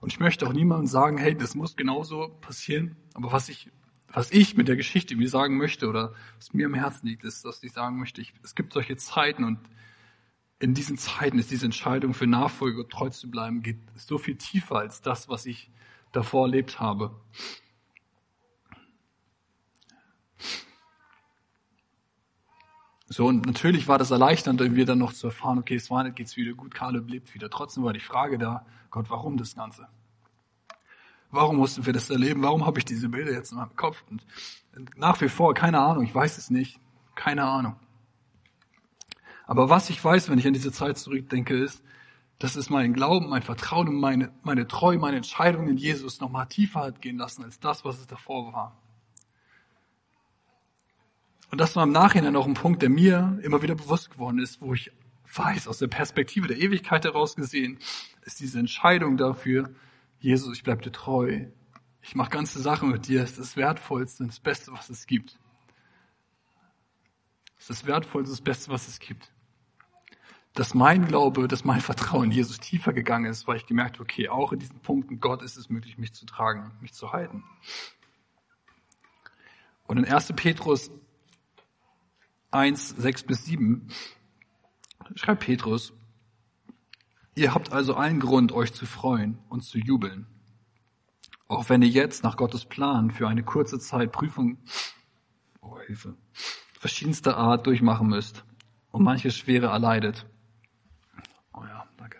Und 0.00 0.12
ich 0.12 0.20
möchte 0.20 0.46
auch 0.46 0.52
niemandem 0.52 0.86
sagen, 0.86 1.16
hey, 1.18 1.36
das 1.36 1.54
muss 1.54 1.76
genauso 1.76 2.28
passieren. 2.40 2.96
Aber 3.14 3.32
was 3.32 3.48
ich, 3.48 3.70
was 4.12 4.30
ich 4.30 4.56
mit 4.56 4.68
der 4.68 4.76
Geschichte 4.76 5.16
mir 5.16 5.28
sagen 5.28 5.56
möchte 5.56 5.88
oder 5.88 6.14
was 6.36 6.52
mir 6.52 6.66
am 6.66 6.74
Herzen 6.74 7.06
liegt, 7.06 7.24
ist, 7.24 7.44
dass 7.44 7.62
ich 7.62 7.72
sagen 7.72 7.98
möchte, 7.98 8.20
ich, 8.20 8.34
es 8.42 8.54
gibt 8.54 8.72
solche 8.72 8.96
Zeiten 8.96 9.44
und 9.44 9.58
in 10.58 10.74
diesen 10.74 10.96
Zeiten 10.96 11.38
ist 11.38 11.50
diese 11.50 11.64
Entscheidung 11.64 12.14
für 12.14 12.26
Nachfolge 12.26 12.86
treu 12.88 13.10
zu 13.10 13.30
bleiben, 13.30 13.62
geht 13.62 13.78
so 13.96 14.18
viel 14.18 14.36
tiefer 14.36 14.76
als 14.76 15.00
das, 15.00 15.28
was 15.28 15.46
ich 15.46 15.70
davor 16.12 16.46
erlebt 16.46 16.78
habe. 16.78 17.10
So, 23.08 23.26
und 23.26 23.44
natürlich 23.44 23.88
war 23.88 23.98
das 23.98 24.10
erleichternd, 24.10 24.60
irgendwie 24.60 24.84
dann 24.84 24.98
noch 24.98 25.12
zu 25.12 25.26
erfahren, 25.26 25.58
okay, 25.58 25.74
es 25.74 25.90
war 25.90 26.04
nicht, 26.04 26.16
geht's 26.16 26.36
wieder 26.36 26.54
gut, 26.54 26.74
Kaleb 26.74 27.10
lebt 27.10 27.34
wieder. 27.34 27.50
Trotzdem 27.50 27.84
war 27.84 27.92
die 27.92 28.00
Frage 28.00 28.38
da, 28.38 28.64
Gott, 28.90 29.10
warum 29.10 29.36
das 29.36 29.54
Ganze? 29.54 29.88
Warum 31.32 31.56
mussten 31.56 31.86
wir 31.86 31.94
das 31.94 32.10
erleben? 32.10 32.42
Warum 32.42 32.66
habe 32.66 32.78
ich 32.78 32.84
diese 32.84 33.08
Bilder 33.08 33.32
jetzt 33.32 33.52
in 33.52 33.58
meinem 33.58 33.74
Kopf? 33.74 34.04
Und 34.08 34.22
nach 34.96 35.20
wie 35.22 35.28
vor, 35.28 35.54
keine 35.54 35.80
Ahnung, 35.80 36.04
ich 36.04 36.14
weiß 36.14 36.36
es 36.38 36.50
nicht. 36.50 36.78
Keine 37.14 37.44
Ahnung. 37.44 37.76
Aber 39.46 39.70
was 39.70 39.90
ich 39.90 40.02
weiß, 40.02 40.30
wenn 40.30 40.38
ich 40.38 40.46
an 40.46 40.52
diese 40.52 40.72
Zeit 40.72 40.98
zurückdenke, 40.98 41.56
ist, 41.56 41.82
dass 42.38 42.56
es 42.56 42.70
mein 42.70 42.92
Glauben, 42.92 43.30
mein 43.30 43.42
Vertrauen 43.42 43.88
und 43.88 43.96
meine, 43.96 44.30
meine 44.42 44.66
Treue, 44.66 44.98
meine 44.98 45.16
Entscheidung 45.16 45.68
in 45.68 45.78
Jesus 45.78 46.20
nochmal 46.20 46.46
tiefer 46.46 46.80
hat 46.80 47.00
gehen 47.00 47.16
lassen 47.16 47.44
als 47.44 47.58
das, 47.60 47.84
was 47.84 47.98
es 47.98 48.06
davor 48.06 48.52
war. 48.52 48.76
Und 51.50 51.60
das 51.60 51.76
war 51.76 51.84
im 51.84 51.92
Nachhinein 51.92 52.36
auch 52.36 52.46
ein 52.46 52.54
Punkt, 52.54 52.82
der 52.82 52.90
mir 52.90 53.38
immer 53.42 53.62
wieder 53.62 53.74
bewusst 53.74 54.10
geworden 54.10 54.38
ist, 54.38 54.60
wo 54.60 54.74
ich 54.74 54.90
weiß, 55.34 55.66
aus 55.68 55.78
der 55.78 55.88
Perspektive 55.88 56.48
der 56.48 56.58
Ewigkeit 56.58 57.04
heraus 57.04 57.36
gesehen, 57.36 57.78
ist 58.22 58.40
diese 58.40 58.58
Entscheidung 58.58 59.16
dafür, 59.16 59.70
Jesus, 60.22 60.56
ich 60.56 60.62
bleibe 60.62 60.82
dir 60.82 60.92
treu. 60.92 61.46
Ich 62.00 62.14
mache 62.14 62.30
ganze 62.30 62.60
Sachen 62.60 62.90
mit 62.90 63.08
dir. 63.08 63.22
Es 63.22 63.32
ist 63.32 63.40
das 63.40 63.56
Wertvollste 63.56 64.24
das 64.24 64.38
Beste, 64.38 64.72
was 64.72 64.88
es 64.88 65.06
gibt. 65.06 65.36
Es 67.58 67.64
ist 67.64 67.70
das 67.70 67.86
Wertvollste, 67.86 68.30
das 68.30 68.40
Beste, 68.40 68.70
was 68.70 68.86
es 68.86 69.00
gibt. 69.00 69.32
Dass 70.54 70.74
mein 70.74 71.06
Glaube, 71.06 71.48
dass 71.48 71.64
mein 71.64 71.80
Vertrauen 71.80 72.26
in 72.26 72.30
Jesus 72.30 72.60
tiefer 72.60 72.92
gegangen 72.92 73.24
ist, 73.24 73.48
weil 73.48 73.56
ich 73.56 73.66
gemerkt 73.66 73.96
habe, 73.96 74.04
okay, 74.04 74.28
auch 74.28 74.52
in 74.52 74.60
diesen 74.60 74.78
Punkten 74.78 75.18
Gott 75.18 75.42
ist 75.42 75.56
es 75.56 75.70
möglich, 75.70 75.98
mich 75.98 76.12
zu 76.12 76.24
tragen, 76.24 76.70
mich 76.80 76.92
zu 76.92 77.12
halten. 77.12 77.42
Und 79.88 79.98
in 79.98 80.04
1. 80.04 80.34
Petrus 80.36 80.90
1, 82.52 82.90
6 82.90 83.24
bis 83.24 83.44
7 83.46 83.88
schreibt 85.16 85.40
Petrus, 85.40 85.92
ihr 87.34 87.54
habt 87.54 87.72
also 87.72 87.94
allen 87.94 88.20
Grund, 88.20 88.52
euch 88.52 88.72
zu 88.72 88.86
freuen 88.86 89.38
und 89.48 89.62
zu 89.62 89.78
jubeln. 89.78 90.26
Auch 91.48 91.68
wenn 91.68 91.82
ihr 91.82 91.88
jetzt 91.88 92.22
nach 92.24 92.36
Gottes 92.36 92.64
Plan 92.64 93.10
für 93.10 93.28
eine 93.28 93.42
kurze 93.42 93.78
Zeit 93.78 94.12
Prüfung, 94.12 94.58
oh 95.60 95.78
Hilfe, 95.80 96.16
verschiedenster 96.78 97.36
Art 97.36 97.66
durchmachen 97.66 98.08
müsst 98.08 98.44
und 98.90 99.02
manche 99.02 99.30
Schwere 99.30 99.66
erleidet. 99.66 100.26
Oh 101.52 101.62
ja, 101.64 101.86
danke. 101.98 102.18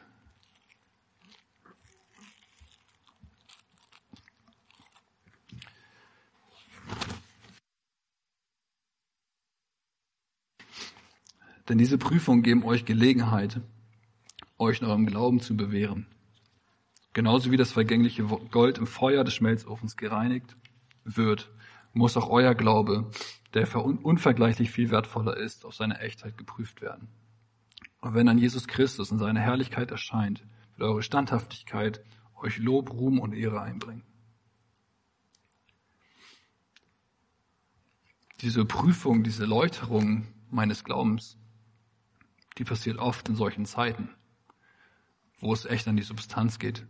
Denn 11.68 11.78
diese 11.78 11.96
Prüfungen 11.96 12.42
geben 12.42 12.64
euch 12.64 12.84
Gelegenheit, 12.84 13.60
euch 14.62 14.80
in 14.80 14.86
eurem 14.86 15.06
Glauben 15.06 15.40
zu 15.40 15.56
bewähren. 15.56 16.06
Genauso 17.12 17.50
wie 17.50 17.56
das 17.56 17.72
vergängliche 17.72 18.22
Gold 18.22 18.78
im 18.78 18.86
Feuer 18.86 19.24
des 19.24 19.34
Schmelzofens 19.34 19.96
gereinigt 19.96 20.56
wird, 21.04 21.50
muss 21.92 22.16
auch 22.16 22.30
euer 22.30 22.54
Glaube, 22.54 23.10
der 23.52 23.66
für 23.66 23.80
unvergleichlich 23.80 24.70
viel 24.70 24.90
wertvoller 24.90 25.36
ist, 25.36 25.66
auf 25.66 25.74
seine 25.74 25.98
Echtheit 26.00 26.38
geprüft 26.38 26.80
werden. 26.80 27.08
Und 28.00 28.14
wenn 28.14 28.26
dann 28.26 28.38
Jesus 28.38 28.66
Christus 28.66 29.10
in 29.10 29.18
seiner 29.18 29.40
Herrlichkeit 29.40 29.90
erscheint, 29.90 30.42
wird 30.76 30.88
eure 30.88 31.02
Standhaftigkeit 31.02 32.02
euch 32.34 32.58
Lob, 32.58 32.90
Ruhm 32.92 33.20
und 33.20 33.34
Ehre 33.34 33.60
einbringen. 33.60 34.04
Diese 38.40 38.64
Prüfung, 38.64 39.22
diese 39.22 39.44
Läuterung 39.44 40.26
meines 40.50 40.82
Glaubens 40.82 41.38
die 42.58 42.64
passiert 42.64 42.98
oft 42.98 43.28
in 43.28 43.36
solchen 43.36 43.66
Zeiten, 43.66 44.10
wo 45.42 45.52
es 45.52 45.66
echt 45.66 45.86
an 45.88 45.96
die 45.96 46.02
Substanz 46.02 46.58
geht. 46.58 46.86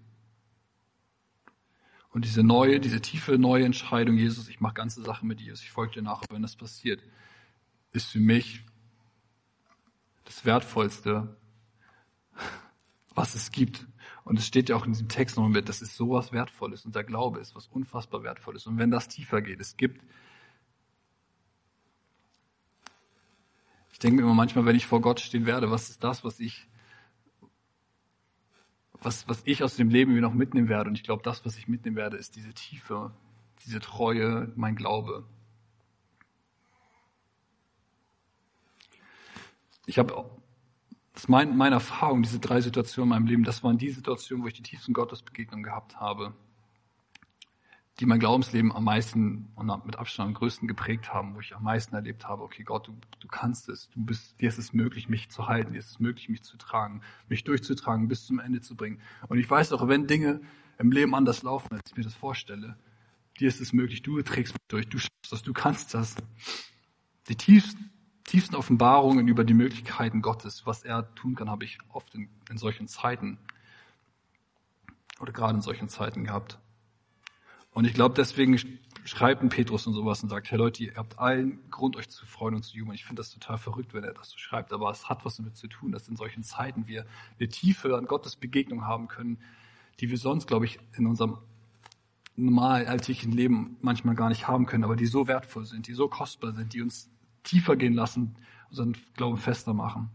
Und 2.10 2.24
diese 2.24 2.44
neue, 2.44 2.78
diese 2.78 3.00
tiefe 3.00 3.36
neue 3.38 3.64
Entscheidung, 3.64 4.16
Jesus, 4.16 4.48
ich 4.48 4.60
mache 4.60 4.74
ganze 4.74 5.02
Sachen 5.02 5.26
mit 5.26 5.40
Jesus, 5.40 5.62
ich 5.62 5.72
folge 5.72 5.94
dir 5.94 6.02
nach, 6.02 6.22
wenn 6.30 6.42
das 6.42 6.54
passiert, 6.54 7.02
ist 7.90 8.12
für 8.12 8.20
mich 8.20 8.64
das 10.24 10.44
Wertvollste, 10.44 11.36
was 13.14 13.34
es 13.34 13.50
gibt. 13.50 13.88
Und 14.22 14.38
es 14.38 14.46
steht 14.46 14.68
ja 14.68 14.76
auch 14.76 14.86
in 14.86 14.92
diesem 14.92 15.08
Text 15.08 15.36
noch 15.36 15.48
mit, 15.48 15.68
das 15.68 15.82
ist 15.82 15.96
sowas 15.96 16.30
Wertvolles. 16.30 16.84
Unser 16.84 17.02
Glaube 17.02 17.40
ist 17.40 17.56
was 17.56 17.66
unfassbar 17.66 18.22
Wertvolles. 18.22 18.68
Und 18.68 18.78
wenn 18.78 18.92
das 18.92 19.08
tiefer 19.08 19.42
geht, 19.42 19.60
es 19.60 19.76
gibt 19.76 20.00
denke 24.02 24.16
mir 24.16 24.22
immer 24.22 24.34
manchmal, 24.34 24.64
wenn 24.64 24.76
ich 24.76 24.86
vor 24.86 25.00
Gott 25.00 25.20
stehen 25.20 25.46
werde, 25.46 25.70
was 25.70 25.90
ist 25.90 26.02
das, 26.02 26.24
was 26.24 26.40
ich, 26.40 26.66
was, 29.02 29.28
was 29.28 29.42
ich 29.44 29.62
aus 29.62 29.76
dem 29.76 29.88
Leben 29.88 30.18
noch 30.20 30.34
mitnehmen 30.34 30.68
werde? 30.68 30.88
Und 30.88 30.96
ich 30.96 31.02
glaube, 31.02 31.22
das, 31.22 31.44
was 31.44 31.56
ich 31.56 31.68
mitnehmen 31.68 31.96
werde, 31.96 32.16
ist 32.16 32.36
diese 32.36 32.52
Tiefe, 32.52 33.12
diese 33.64 33.80
Treue, 33.80 34.52
mein 34.56 34.76
Glaube. 34.76 35.24
Ich 39.86 39.98
habe, 39.98 40.12
das 41.12 41.24
ist 41.24 41.28
mein, 41.28 41.56
meine 41.56 41.76
Erfahrung, 41.76 42.22
diese 42.22 42.38
drei 42.38 42.60
Situationen 42.60 43.10
in 43.10 43.18
meinem 43.18 43.26
Leben, 43.26 43.44
das 43.44 43.64
waren 43.64 43.78
die 43.78 43.90
Situationen, 43.90 44.44
wo 44.44 44.48
ich 44.48 44.54
die 44.54 44.62
tiefsten 44.62 44.92
Gottesbegegnungen 44.92 45.64
gehabt 45.64 46.00
habe 46.00 46.34
die 48.02 48.06
mein 48.06 48.18
Glaubensleben 48.18 48.72
am 48.72 48.82
meisten 48.82 49.52
und 49.54 49.86
mit 49.86 49.96
Abstand 49.96 50.26
am 50.26 50.34
größten 50.34 50.66
geprägt 50.66 51.14
haben, 51.14 51.36
wo 51.36 51.40
ich 51.40 51.54
am 51.54 51.62
meisten 51.62 51.94
erlebt 51.94 52.26
habe, 52.26 52.42
okay, 52.42 52.64
Gott, 52.64 52.88
du, 52.88 52.96
du 53.20 53.28
kannst 53.28 53.68
es, 53.68 53.90
du 53.90 54.04
bist, 54.04 54.40
dir 54.40 54.48
ist 54.48 54.58
es 54.58 54.72
möglich, 54.72 55.08
mich 55.08 55.30
zu 55.30 55.46
halten, 55.46 55.72
dir 55.72 55.78
ist 55.78 55.90
es 55.90 56.00
möglich, 56.00 56.28
mich 56.28 56.42
zu 56.42 56.56
tragen, 56.56 57.02
mich 57.28 57.44
durchzutragen, 57.44 58.08
bis 58.08 58.26
zum 58.26 58.40
Ende 58.40 58.60
zu 58.60 58.74
bringen. 58.74 59.00
Und 59.28 59.38
ich 59.38 59.48
weiß 59.48 59.72
auch, 59.72 59.86
wenn 59.86 60.08
Dinge 60.08 60.40
im 60.78 60.90
Leben 60.90 61.14
anders 61.14 61.44
laufen, 61.44 61.74
als 61.74 61.82
ich 61.92 61.96
mir 61.96 62.02
das 62.02 62.14
vorstelle, 62.14 62.76
dir 63.38 63.46
ist 63.46 63.60
es 63.60 63.72
möglich, 63.72 64.02
du 64.02 64.20
trägst 64.22 64.54
mich 64.54 64.66
durch, 64.66 64.88
du 64.88 64.98
schaffst 64.98 65.30
das, 65.30 65.42
du 65.44 65.52
kannst 65.52 65.94
das. 65.94 66.16
Die 67.28 67.36
tiefsten, 67.36 67.92
tiefsten 68.24 68.56
Offenbarungen 68.56 69.28
über 69.28 69.44
die 69.44 69.54
Möglichkeiten 69.54 70.22
Gottes, 70.22 70.66
was 70.66 70.82
er 70.82 71.14
tun 71.14 71.36
kann, 71.36 71.48
habe 71.48 71.64
ich 71.64 71.78
oft 71.90 72.12
in, 72.16 72.28
in 72.50 72.58
solchen 72.58 72.88
Zeiten 72.88 73.38
oder 75.20 75.30
gerade 75.30 75.54
in 75.54 75.62
solchen 75.62 75.88
Zeiten 75.88 76.24
gehabt. 76.24 76.58
Und 77.72 77.86
ich 77.86 77.94
glaube, 77.94 78.14
deswegen 78.14 78.58
schreibt 79.04 79.42
ein 79.42 79.48
Petrus 79.48 79.86
und 79.86 79.94
sowas 79.94 80.22
und 80.22 80.28
sagt, 80.28 80.50
hey 80.50 80.58
Leute, 80.58 80.84
ihr 80.84 80.94
habt 80.94 81.18
allen 81.18 81.58
Grund, 81.70 81.96
euch 81.96 82.08
zu 82.08 82.26
freuen 82.26 82.54
und 82.54 82.62
zu 82.62 82.76
jubeln. 82.76 82.94
Ich 82.94 83.04
finde 83.04 83.20
das 83.20 83.30
total 83.30 83.58
verrückt, 83.58 83.94
wenn 83.94 84.04
er 84.04 84.12
das 84.12 84.30
so 84.30 84.38
schreibt, 84.38 84.72
aber 84.72 84.90
es 84.90 85.08
hat 85.08 85.24
was 85.24 85.36
damit 85.36 85.56
zu 85.56 85.66
tun, 85.66 85.90
dass 85.90 86.08
in 86.08 86.16
solchen 86.16 86.42
Zeiten 86.42 86.86
wir 86.86 87.06
eine 87.38 87.48
Tiefe 87.48 87.96
an 87.96 88.06
Gottes 88.06 88.36
Begegnung 88.36 88.86
haben 88.86 89.08
können, 89.08 89.38
die 90.00 90.10
wir 90.10 90.18
sonst, 90.18 90.46
glaube 90.46 90.66
ich, 90.66 90.78
in 90.96 91.06
unserem 91.06 91.38
normal 92.36 92.86
alltäglichen 92.86 93.32
Leben 93.32 93.76
manchmal 93.80 94.14
gar 94.14 94.28
nicht 94.28 94.48
haben 94.48 94.66
können, 94.66 94.84
aber 94.84 94.96
die 94.96 95.06
so 95.06 95.26
wertvoll 95.26 95.64
sind, 95.64 95.86
die 95.86 95.94
so 95.94 96.08
kostbar 96.08 96.52
sind, 96.52 96.72
die 96.74 96.82
uns 96.82 97.10
tiefer 97.42 97.76
gehen 97.76 97.94
lassen, 97.94 98.36
unseren 98.70 98.96
Glauben 99.16 99.36
fester 99.36 99.74
machen. 99.74 100.10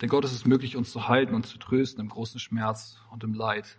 Denn 0.00 0.08
Gott 0.08 0.24
ist 0.24 0.32
es 0.32 0.46
möglich, 0.46 0.76
uns 0.76 0.92
zu 0.92 1.08
halten 1.08 1.34
und 1.34 1.46
zu 1.46 1.58
trösten 1.58 2.00
im 2.00 2.08
großen 2.08 2.38
Schmerz 2.38 3.00
und 3.10 3.24
im 3.24 3.34
Leid. 3.34 3.78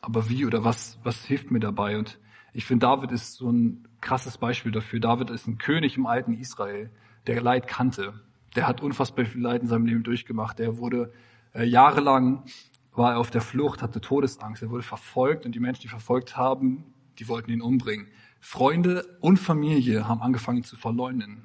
Aber 0.00 0.28
wie 0.28 0.44
oder 0.44 0.64
was, 0.64 0.98
was 1.02 1.24
hilft 1.24 1.50
mir 1.50 1.60
dabei? 1.60 1.96
Und 1.96 2.18
ich 2.52 2.66
finde, 2.66 2.86
David 2.86 3.12
ist 3.12 3.34
so 3.34 3.50
ein 3.50 3.88
krasses 4.00 4.38
Beispiel 4.38 4.72
dafür. 4.72 5.00
David 5.00 5.30
ist 5.30 5.46
ein 5.46 5.58
König 5.58 5.96
im 5.96 6.06
alten 6.06 6.34
Israel, 6.34 6.90
der 7.26 7.40
Leid 7.40 7.68
kannte. 7.68 8.20
Der 8.54 8.66
hat 8.66 8.82
unfassbar 8.82 9.24
viel 9.24 9.40
Leid 9.40 9.62
in 9.62 9.68
seinem 9.68 9.86
Leben 9.86 10.02
durchgemacht. 10.02 10.58
Der 10.58 10.78
wurde 10.78 11.12
äh, 11.54 11.64
jahrelang 11.64 12.44
war 12.92 13.12
er 13.12 13.18
auf 13.18 13.30
der 13.30 13.40
Flucht, 13.40 13.82
hatte 13.82 14.00
Todesangst. 14.00 14.62
Er 14.62 14.70
wurde 14.70 14.82
verfolgt 14.82 15.46
und 15.46 15.54
die 15.54 15.60
Menschen, 15.60 15.82
die 15.82 15.88
verfolgt 15.88 16.36
haben, 16.36 16.84
die 17.18 17.28
wollten 17.28 17.50
ihn 17.50 17.62
umbringen. 17.62 18.08
Freunde 18.40 19.04
und 19.20 19.38
Familie 19.38 20.06
haben 20.06 20.20
angefangen 20.20 20.64
zu 20.64 20.76
verleugnen, 20.76 21.42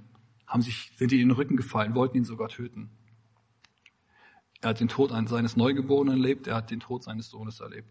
haben 0.50 0.62
sich, 0.62 0.91
sind 0.98 1.12
ihm 1.12 1.22
in 1.22 1.29
den 1.29 1.36
Rücken 1.36 1.56
gefallen, 1.56 1.96
wollten 1.96 2.18
ihn 2.18 2.25
sogar 2.25 2.50
töten. 2.50 2.89
Er 4.62 4.72
hat 4.72 4.82
den 4.82 4.89
Tod 4.89 5.12
seines 5.12 5.56
Neugeborenen 5.56 6.15
erlebt, 6.15 6.48
er 6.48 6.56
hat 6.56 6.72
den 6.72 6.82
Tod 6.82 7.03
seines 7.03 7.29
Sohnes 7.29 7.62
erlebt. 7.62 7.88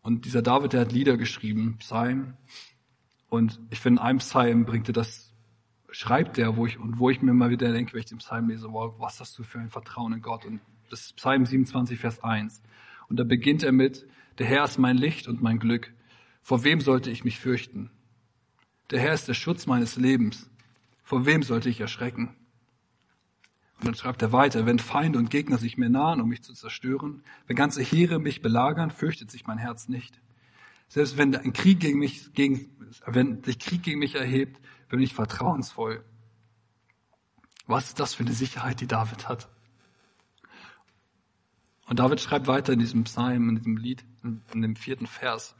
Und 0.00 0.24
dieser 0.24 0.42
David, 0.42 0.72
der 0.72 0.82
hat 0.82 0.92
Lieder 0.92 1.16
geschrieben, 1.16 1.76
Psalm. 1.78 2.34
Und 3.28 3.60
ich 3.70 3.80
finde, 3.80 4.00
in 4.00 4.06
einem 4.06 4.18
Psalm 4.20 4.64
bringt 4.64 4.88
er 4.88 4.92
das, 4.92 5.34
schreibt 5.90 6.38
er, 6.38 6.56
wo 6.56 6.66
ich, 6.66 6.78
und 6.78 6.98
wo 6.98 7.10
ich 7.10 7.20
mir 7.20 7.34
mal 7.34 7.50
wieder 7.50 7.72
denke, 7.72 7.92
wenn 7.92 8.00
ich 8.00 8.06
den 8.06 8.18
Psalm 8.18 8.48
lese, 8.48 8.72
wow, 8.72 8.94
was 8.98 9.20
hast 9.20 9.38
du 9.38 9.42
für 9.42 9.58
ein 9.58 9.68
Vertrauen 9.68 10.12
in 10.12 10.22
Gott? 10.22 10.46
Und 10.46 10.60
das 10.88 11.00
ist 11.00 11.16
Psalm 11.16 11.44
27, 11.44 11.98
Vers 11.98 12.22
1. 12.22 12.62
Und 13.08 13.18
da 13.18 13.24
beginnt 13.24 13.62
er 13.62 13.72
mit, 13.72 14.06
der 14.38 14.46
Herr 14.46 14.64
ist 14.64 14.78
mein 14.78 14.96
Licht 14.96 15.26
und 15.26 15.42
mein 15.42 15.58
Glück. 15.58 15.92
Vor 16.42 16.64
wem 16.64 16.80
sollte 16.80 17.10
ich 17.10 17.24
mich 17.24 17.38
fürchten? 17.38 17.90
Der 18.90 19.00
Herr 19.00 19.14
ist 19.14 19.28
der 19.28 19.34
Schutz 19.34 19.66
meines 19.66 19.96
Lebens. 19.96 20.50
Vor 21.04 21.26
wem 21.26 21.42
sollte 21.42 21.68
ich 21.68 21.80
erschrecken? 21.80 22.34
Und 23.78 23.86
dann 23.86 23.94
schreibt 23.94 24.22
er 24.22 24.32
weiter, 24.32 24.66
wenn 24.66 24.78
Feinde 24.78 25.18
und 25.18 25.30
Gegner 25.30 25.58
sich 25.58 25.76
mir 25.76 25.90
nahen, 25.90 26.20
um 26.20 26.28
mich 26.28 26.42
zu 26.42 26.54
zerstören, 26.54 27.22
wenn 27.46 27.56
ganze 27.56 27.82
Heere 27.82 28.18
mich 28.18 28.40
belagern, 28.40 28.90
fürchtet 28.90 29.30
sich 29.30 29.46
mein 29.46 29.58
Herz 29.58 29.88
nicht. 29.88 30.20
Selbst 30.88 31.18
wenn 31.18 31.36
ein 31.36 31.52
Krieg 31.52 31.80
gegen 31.80 31.98
mich, 31.98 32.32
gegen, 32.32 32.70
wenn 33.06 33.42
sich 33.42 33.58
Krieg 33.58 33.82
gegen 33.82 33.98
mich 33.98 34.14
erhebt, 34.14 34.60
bin 34.88 35.00
ich 35.00 35.12
vertrauensvoll. 35.12 36.04
Was 37.66 37.88
ist 37.88 38.00
das 38.00 38.14
für 38.14 38.24
eine 38.24 38.32
Sicherheit, 38.32 38.80
die 38.80 38.86
David 38.86 39.28
hat? 39.28 39.48
Und 41.86 41.98
David 41.98 42.20
schreibt 42.20 42.46
weiter 42.46 42.72
in 42.72 42.78
diesem 42.78 43.04
Psalm, 43.04 43.50
in 43.50 43.56
diesem 43.56 43.76
Lied, 43.76 44.04
in 44.22 44.62
dem 44.62 44.76
vierten 44.76 45.06
Vers. 45.06 45.54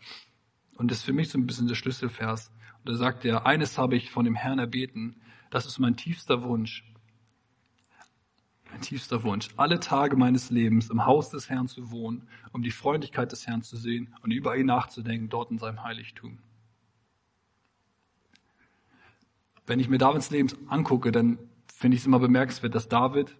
Und 0.76 0.90
das 0.90 0.98
ist 0.98 1.04
für 1.04 1.12
mich 1.12 1.28
so 1.28 1.38
ein 1.38 1.46
bisschen 1.46 1.66
der 1.66 1.74
Schlüsselvers. 1.74 2.50
Und 2.78 2.92
da 2.92 2.94
sagt 2.94 3.24
er, 3.24 3.46
eines 3.46 3.76
habe 3.76 3.96
ich 3.96 4.10
von 4.10 4.24
dem 4.24 4.34
Herrn 4.34 4.58
erbeten, 4.58 5.20
das 5.54 5.66
ist 5.66 5.78
mein 5.78 5.96
tiefster 5.96 6.42
Wunsch. 6.42 6.82
Mein 8.72 8.80
tiefster 8.80 9.22
Wunsch, 9.22 9.50
alle 9.56 9.78
Tage 9.78 10.16
meines 10.16 10.50
Lebens 10.50 10.90
im 10.90 11.06
Haus 11.06 11.30
des 11.30 11.48
Herrn 11.48 11.68
zu 11.68 11.92
wohnen, 11.92 12.26
um 12.52 12.64
die 12.64 12.72
Freundlichkeit 12.72 13.30
des 13.30 13.46
Herrn 13.46 13.62
zu 13.62 13.76
sehen 13.76 14.12
und 14.22 14.32
über 14.32 14.56
ihn 14.56 14.66
nachzudenken, 14.66 15.28
dort 15.28 15.52
in 15.52 15.58
seinem 15.58 15.84
Heiligtum. 15.84 16.40
Wenn 19.64 19.78
ich 19.78 19.88
mir 19.88 19.98
Davids 19.98 20.30
Leben 20.30 20.48
angucke, 20.68 21.12
dann 21.12 21.38
finde 21.72 21.94
ich 21.94 22.02
es 22.02 22.06
immer 22.06 22.18
bemerkenswert, 22.18 22.74
dass 22.74 22.88
David 22.88 23.36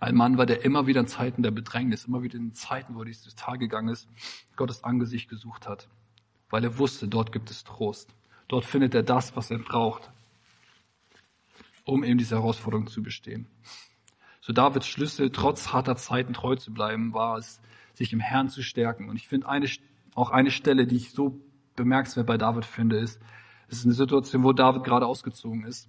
ein 0.00 0.16
Mann 0.16 0.38
war, 0.38 0.46
der 0.46 0.64
immer 0.64 0.88
wieder 0.88 1.00
in 1.02 1.06
Zeiten 1.06 1.44
der 1.44 1.52
Bedrängnis, 1.52 2.06
immer 2.06 2.24
wieder 2.24 2.36
in 2.36 2.52
Zeiten, 2.52 2.96
wo 2.96 2.98
er 2.98 3.04
durchs 3.04 3.36
Tal 3.36 3.58
gegangen 3.58 3.90
ist, 3.90 4.08
Gottes 4.56 4.82
Angesicht 4.82 5.28
gesucht 5.28 5.68
hat. 5.68 5.88
Weil 6.50 6.64
er 6.64 6.78
wusste, 6.78 7.06
dort 7.06 7.30
gibt 7.30 7.48
es 7.52 7.62
Trost. 7.62 8.12
Dort 8.48 8.64
findet 8.64 8.92
er 8.96 9.04
das, 9.04 9.36
was 9.36 9.52
er 9.52 9.58
braucht, 9.58 10.10
um 11.88 12.04
eben 12.04 12.18
diese 12.18 12.36
Herausforderung 12.36 12.86
zu 12.86 13.02
bestehen. 13.02 13.46
So 14.40 14.52
Davids 14.52 14.86
Schlüssel, 14.86 15.30
trotz 15.30 15.72
harter 15.72 15.96
Zeiten 15.96 16.34
treu 16.34 16.54
zu 16.54 16.72
bleiben, 16.72 17.14
war 17.14 17.38
es, 17.38 17.60
sich 17.94 18.12
im 18.12 18.20
Herrn 18.20 18.48
zu 18.48 18.62
stärken. 18.62 19.08
Und 19.08 19.16
ich 19.16 19.26
finde 19.26 19.48
eine, 19.48 19.66
auch 20.14 20.30
eine 20.30 20.50
Stelle, 20.50 20.86
die 20.86 20.96
ich 20.96 21.12
so 21.12 21.40
bemerkenswert 21.76 22.26
bei 22.26 22.36
David 22.36 22.64
finde, 22.64 22.98
ist, 22.98 23.20
es 23.68 23.78
ist 23.78 23.84
eine 23.84 23.94
Situation, 23.94 24.44
wo 24.44 24.52
David 24.52 24.84
gerade 24.84 25.06
ausgezogen 25.06 25.64
ist, 25.64 25.88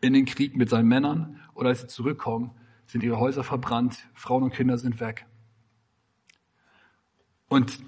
in 0.00 0.12
den 0.12 0.26
Krieg 0.26 0.56
mit 0.56 0.70
seinen 0.70 0.88
Männern, 0.88 1.40
oder 1.54 1.68
als 1.68 1.80
sie 1.80 1.88
zurückkommen, 1.88 2.52
sind 2.86 3.02
ihre 3.02 3.18
Häuser 3.18 3.44
verbrannt, 3.44 4.08
Frauen 4.14 4.44
und 4.44 4.54
Kinder 4.54 4.78
sind 4.78 5.00
weg. 5.00 5.26
Und 7.48 7.78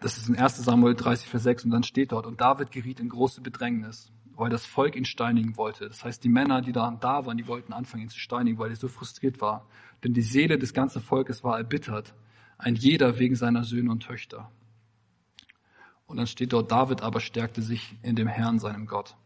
das 0.00 0.16
ist 0.16 0.28
in 0.28 0.36
1 0.36 0.56
Samuel 0.56 0.94
30, 0.94 1.28
Vers 1.28 1.42
6 1.42 1.64
und 1.66 1.70
dann 1.70 1.82
steht 1.82 2.12
dort, 2.12 2.26
und 2.26 2.40
David 2.40 2.70
geriet 2.70 3.00
in 3.00 3.08
große 3.08 3.40
Bedrängnis, 3.40 4.12
weil 4.36 4.50
das 4.50 4.66
Volk 4.66 4.96
ihn 4.96 5.04
steinigen 5.04 5.56
wollte. 5.56 5.88
Das 5.88 6.04
heißt, 6.04 6.22
die 6.22 6.28
Männer, 6.28 6.60
die 6.60 6.72
da, 6.72 6.90
da 7.00 7.26
waren, 7.26 7.36
die 7.36 7.46
wollten 7.46 7.72
anfangen, 7.72 8.04
ihn 8.04 8.08
zu 8.08 8.18
steinigen, 8.18 8.58
weil 8.58 8.70
er 8.70 8.76
so 8.76 8.88
frustriert 8.88 9.40
war. 9.40 9.66
Denn 10.04 10.12
die 10.12 10.22
Seele 10.22 10.58
des 10.58 10.74
ganzen 10.74 11.00
Volkes 11.00 11.42
war 11.42 11.56
erbittert, 11.56 12.14
ein 12.58 12.74
jeder 12.74 13.18
wegen 13.18 13.34
seiner 13.34 13.64
Söhne 13.64 13.90
und 13.90 14.00
Töchter. 14.00 14.50
Und 16.06 16.18
dann 16.18 16.26
steht 16.26 16.52
dort, 16.52 16.70
David 16.70 17.02
aber 17.02 17.20
stärkte 17.20 17.62
sich 17.62 17.96
in 18.02 18.14
dem 18.14 18.28
Herrn, 18.28 18.58
seinem 18.58 18.86
Gott. 18.86 19.16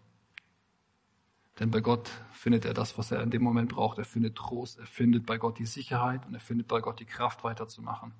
Denn 1.58 1.70
bei 1.70 1.80
Gott 1.80 2.10
findet 2.32 2.64
er 2.64 2.72
das, 2.72 2.96
was 2.96 3.10
er 3.10 3.22
in 3.22 3.30
dem 3.30 3.42
Moment 3.42 3.68
braucht. 3.68 3.98
Er 3.98 4.06
findet 4.06 4.36
Trost, 4.36 4.78
er 4.78 4.86
findet 4.86 5.26
bei 5.26 5.36
Gott 5.36 5.58
die 5.58 5.66
Sicherheit 5.66 6.24
und 6.26 6.32
er 6.32 6.40
findet 6.40 6.68
bei 6.68 6.80
Gott 6.80 7.00
die 7.00 7.04
Kraft 7.04 7.44
weiterzumachen. 7.44 8.12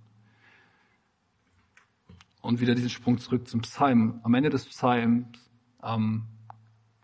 Und 2.43 2.61
wieder 2.61 2.75
diesen 2.75 2.91
Sprung 2.91 3.19
zurück 3.19 3.49
zum 3.49 3.63
Psalm. 3.63 4.21
Am 4.25 4.35
Ende 4.35 4.51
des 4.51 4.67
Psalms 4.67 5.27
ähm, 5.83 6.25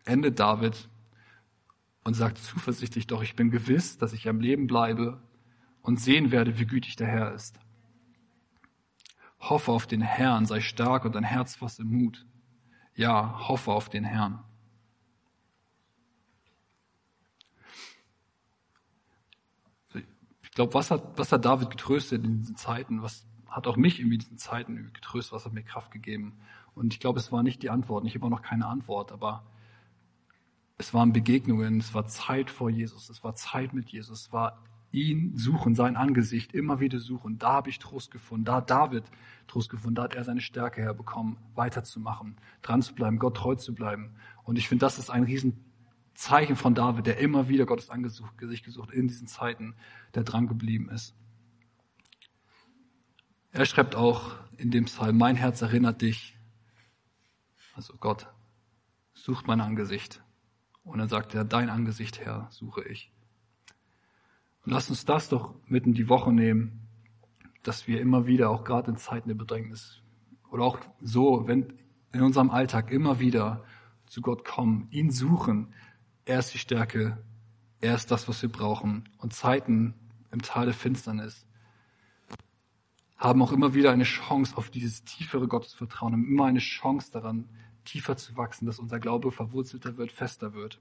endet 0.07 0.41
David 0.41 0.89
und 2.05 2.15
sagt 2.15 2.39
zuversichtlich, 2.39 3.07
doch 3.07 3.23
ich 3.23 3.37
bin 3.37 3.51
gewiss, 3.51 3.99
dass 3.99 4.13
ich 4.13 4.29
am 4.29 4.41
Leben 4.41 4.67
bleibe 4.67 5.21
und 5.83 6.01
sehen 6.01 6.31
werde, 6.31 6.59
wie 6.59 6.67
gütig 6.67 6.97
der 6.97 7.09
Herr 7.09 7.35
ist. 7.35 7.59
Hoffe 9.41 9.73
auf 9.73 9.87
den 9.87 10.01
Herrn, 10.01 10.47
sei 10.47 10.61
stark 10.61 11.05
und 11.05 11.15
dein 11.15 11.25
Herz 11.25 11.57
fasse 11.57 11.85
Mut. 11.85 12.27
Ja, 12.95 13.49
hoffe 13.49 13.73
auf 13.73 13.89
den 13.89 14.05
Herrn. 14.05 14.43
glaube, 20.57 20.75
was 20.75 20.91
hat, 20.91 21.17
was 21.17 21.31
hat 21.31 21.45
David 21.45 21.71
getröstet 21.71 22.25
in 22.25 22.41
diesen 22.41 22.57
Zeiten? 22.57 23.03
Was 23.03 23.25
hat 23.47 23.67
auch 23.67 23.77
mich 23.77 24.01
in 24.01 24.11
diesen 24.11 24.39
Zeiten 24.39 24.91
getröstet? 24.93 25.35
Was 25.35 25.45
hat 25.45 25.53
mir 25.53 25.63
Kraft 25.63 25.93
gegeben? 25.93 26.33
Und 26.75 26.93
ich 26.93 26.99
glaube, 26.99 27.21
es 27.21 27.31
war 27.31 27.43
nicht 27.43 27.63
die 27.63 27.71
Antwort. 27.71 28.05
Ich 28.07 28.15
habe 28.15 28.27
auch 28.27 28.31
noch 28.31 28.43
keine 28.43 28.67
Antwort, 28.67 29.13
aber 29.13 29.45
es 30.79 30.93
waren 30.93 31.13
Begegnungen, 31.13 31.79
es 31.79 31.95
war 31.95 32.07
Zeit 32.07 32.51
vor 32.51 32.71
Jesus, 32.71 33.09
es 33.09 33.25
war 33.25 33.35
Zeit 33.35 33.73
mit 33.73 33.89
Jesus, 33.89 34.23
es 34.23 34.33
war 34.33 34.63
ihn 34.93 35.37
suchen, 35.37 35.75
sein 35.75 35.97
Angesicht 35.97 36.55
immer 36.55 36.81
wieder 36.81 36.99
suchen. 36.99 37.39
Da 37.39 37.53
habe 37.55 37.71
ich 37.71 37.79
Trost 37.79 38.11
gefunden, 38.11 38.45
da 38.45 38.57
hat 38.57 38.71
David 38.71 39.05
Trost 39.47 39.69
gefunden, 39.71 39.97
da 39.97 40.05
hat 40.05 40.15
er 40.15 40.25
seine 40.25 40.41
Stärke 40.41 40.83
herbekommen, 40.83 41.37
weiterzumachen, 41.55 42.37
dran 42.63 42.83
zu 42.83 42.95
bleiben, 42.95 43.19
Gott 43.19 43.37
treu 43.37 43.55
zu 43.55 43.75
bleiben. 43.75 44.15
Und 44.45 44.57
ich 44.57 44.69
finde, 44.69 44.85
das 44.85 44.99
ist 44.99 45.11
ein 45.11 45.25
riesen 45.25 45.65
Zeichen 46.15 46.57
von 46.57 46.75
David, 46.75 47.07
der 47.07 47.19
immer 47.19 47.49
wieder 47.49 47.67
Gottes 47.67 47.91
Angesicht 47.91 48.65
gesucht 48.65 48.91
in 48.91 49.07
diesen 49.07 49.27
Zeiten, 49.27 49.75
der 50.15 50.25
dran 50.25 50.47
geblieben 50.47 50.89
ist. 50.89 51.15
Er 53.51 53.67
schreibt 53.67 53.95
auch 53.95 54.37
in 54.57 54.71
dem 54.71 54.87
Psalm, 54.87 55.19
mein 55.19 55.37
Herz 55.37 55.63
erinnert 55.63 56.03
dich, 56.03 56.37
also 57.75 57.95
Gott, 57.99 58.29
sucht 59.13 59.47
mein 59.47 59.61
Angesicht. 59.61 60.23
Und 60.87 60.99
dann 60.99 61.09
sagt 61.09 61.35
er, 61.35 61.45
dein 61.45 61.69
Angesicht, 61.69 62.21
Herr, 62.21 62.47
suche 62.51 62.83
ich. 62.85 63.13
Und 64.65 64.73
lass 64.73 64.89
uns 64.89 65.05
das 65.05 65.29
doch 65.29 65.55
mitten 65.67 65.93
die 65.93 66.09
Woche 66.09 66.33
nehmen, 66.33 66.89
dass 67.63 67.89
wir 67.89 68.01
immer 68.01 68.27
wieder, 68.27 68.51
auch 68.51 68.65
gerade 68.65 68.93
in 68.93 68.97
Zeiten 68.97 69.29
der 69.29 69.35
Bedrängnis, 69.35 70.01
oder 70.51 70.63
auch 70.63 70.79
so, 71.03 71.47
wenn 71.49 71.75
in 72.13 72.23
unserem 72.23 72.51
Alltag 72.51 72.91
immer 72.93 73.19
wieder 73.19 73.65
zu 74.07 74.23
Gott 74.23 74.45
kommen, 74.45 74.87
ihn 74.91 75.11
suchen, 75.11 75.75
er 76.25 76.39
ist 76.39 76.55
die 76.55 76.59
Stärke. 76.59 77.19
Er 77.81 77.95
ist 77.95 78.11
das, 78.11 78.29
was 78.29 78.41
wir 78.43 78.49
brauchen. 78.49 79.09
Und 79.19 79.35
Zeiten 79.35 79.95
im 80.31 80.41
Tal 80.41 80.67
der 80.67 80.75
Finsternis 80.75 81.47
haben 83.17 83.43
auch 83.43 83.53
immer 83.53 83.75
wieder 83.75 83.91
eine 83.93 84.05
Chance 84.05 84.57
auf 84.57 84.71
dieses 84.71 85.05
tiefere 85.05 85.49
Gottesvertrauen, 85.49 86.13
haben 86.13 86.27
immer 86.27 86.47
eine 86.47 86.59
Chance 86.59 87.11
daran, 87.13 87.49
tiefer 87.87 88.17
zu 88.17 88.37
wachsen, 88.37 88.67
dass 88.67 88.79
unser 88.79 89.01
Glaube 89.01 89.33
verwurzelter 89.33 89.97
wird, 89.97 90.13
fester 90.13 90.53
wird. 90.53 90.81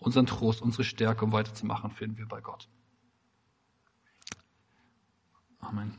unseren 0.00 0.26
Trost, 0.26 0.62
unsere 0.62 0.84
Stärke, 0.84 1.24
um 1.24 1.32
weiterzumachen, 1.32 1.90
finden 1.90 2.18
wir 2.18 2.26
bei 2.26 2.40
Gott. 2.40 2.68
Amen. 5.60 5.98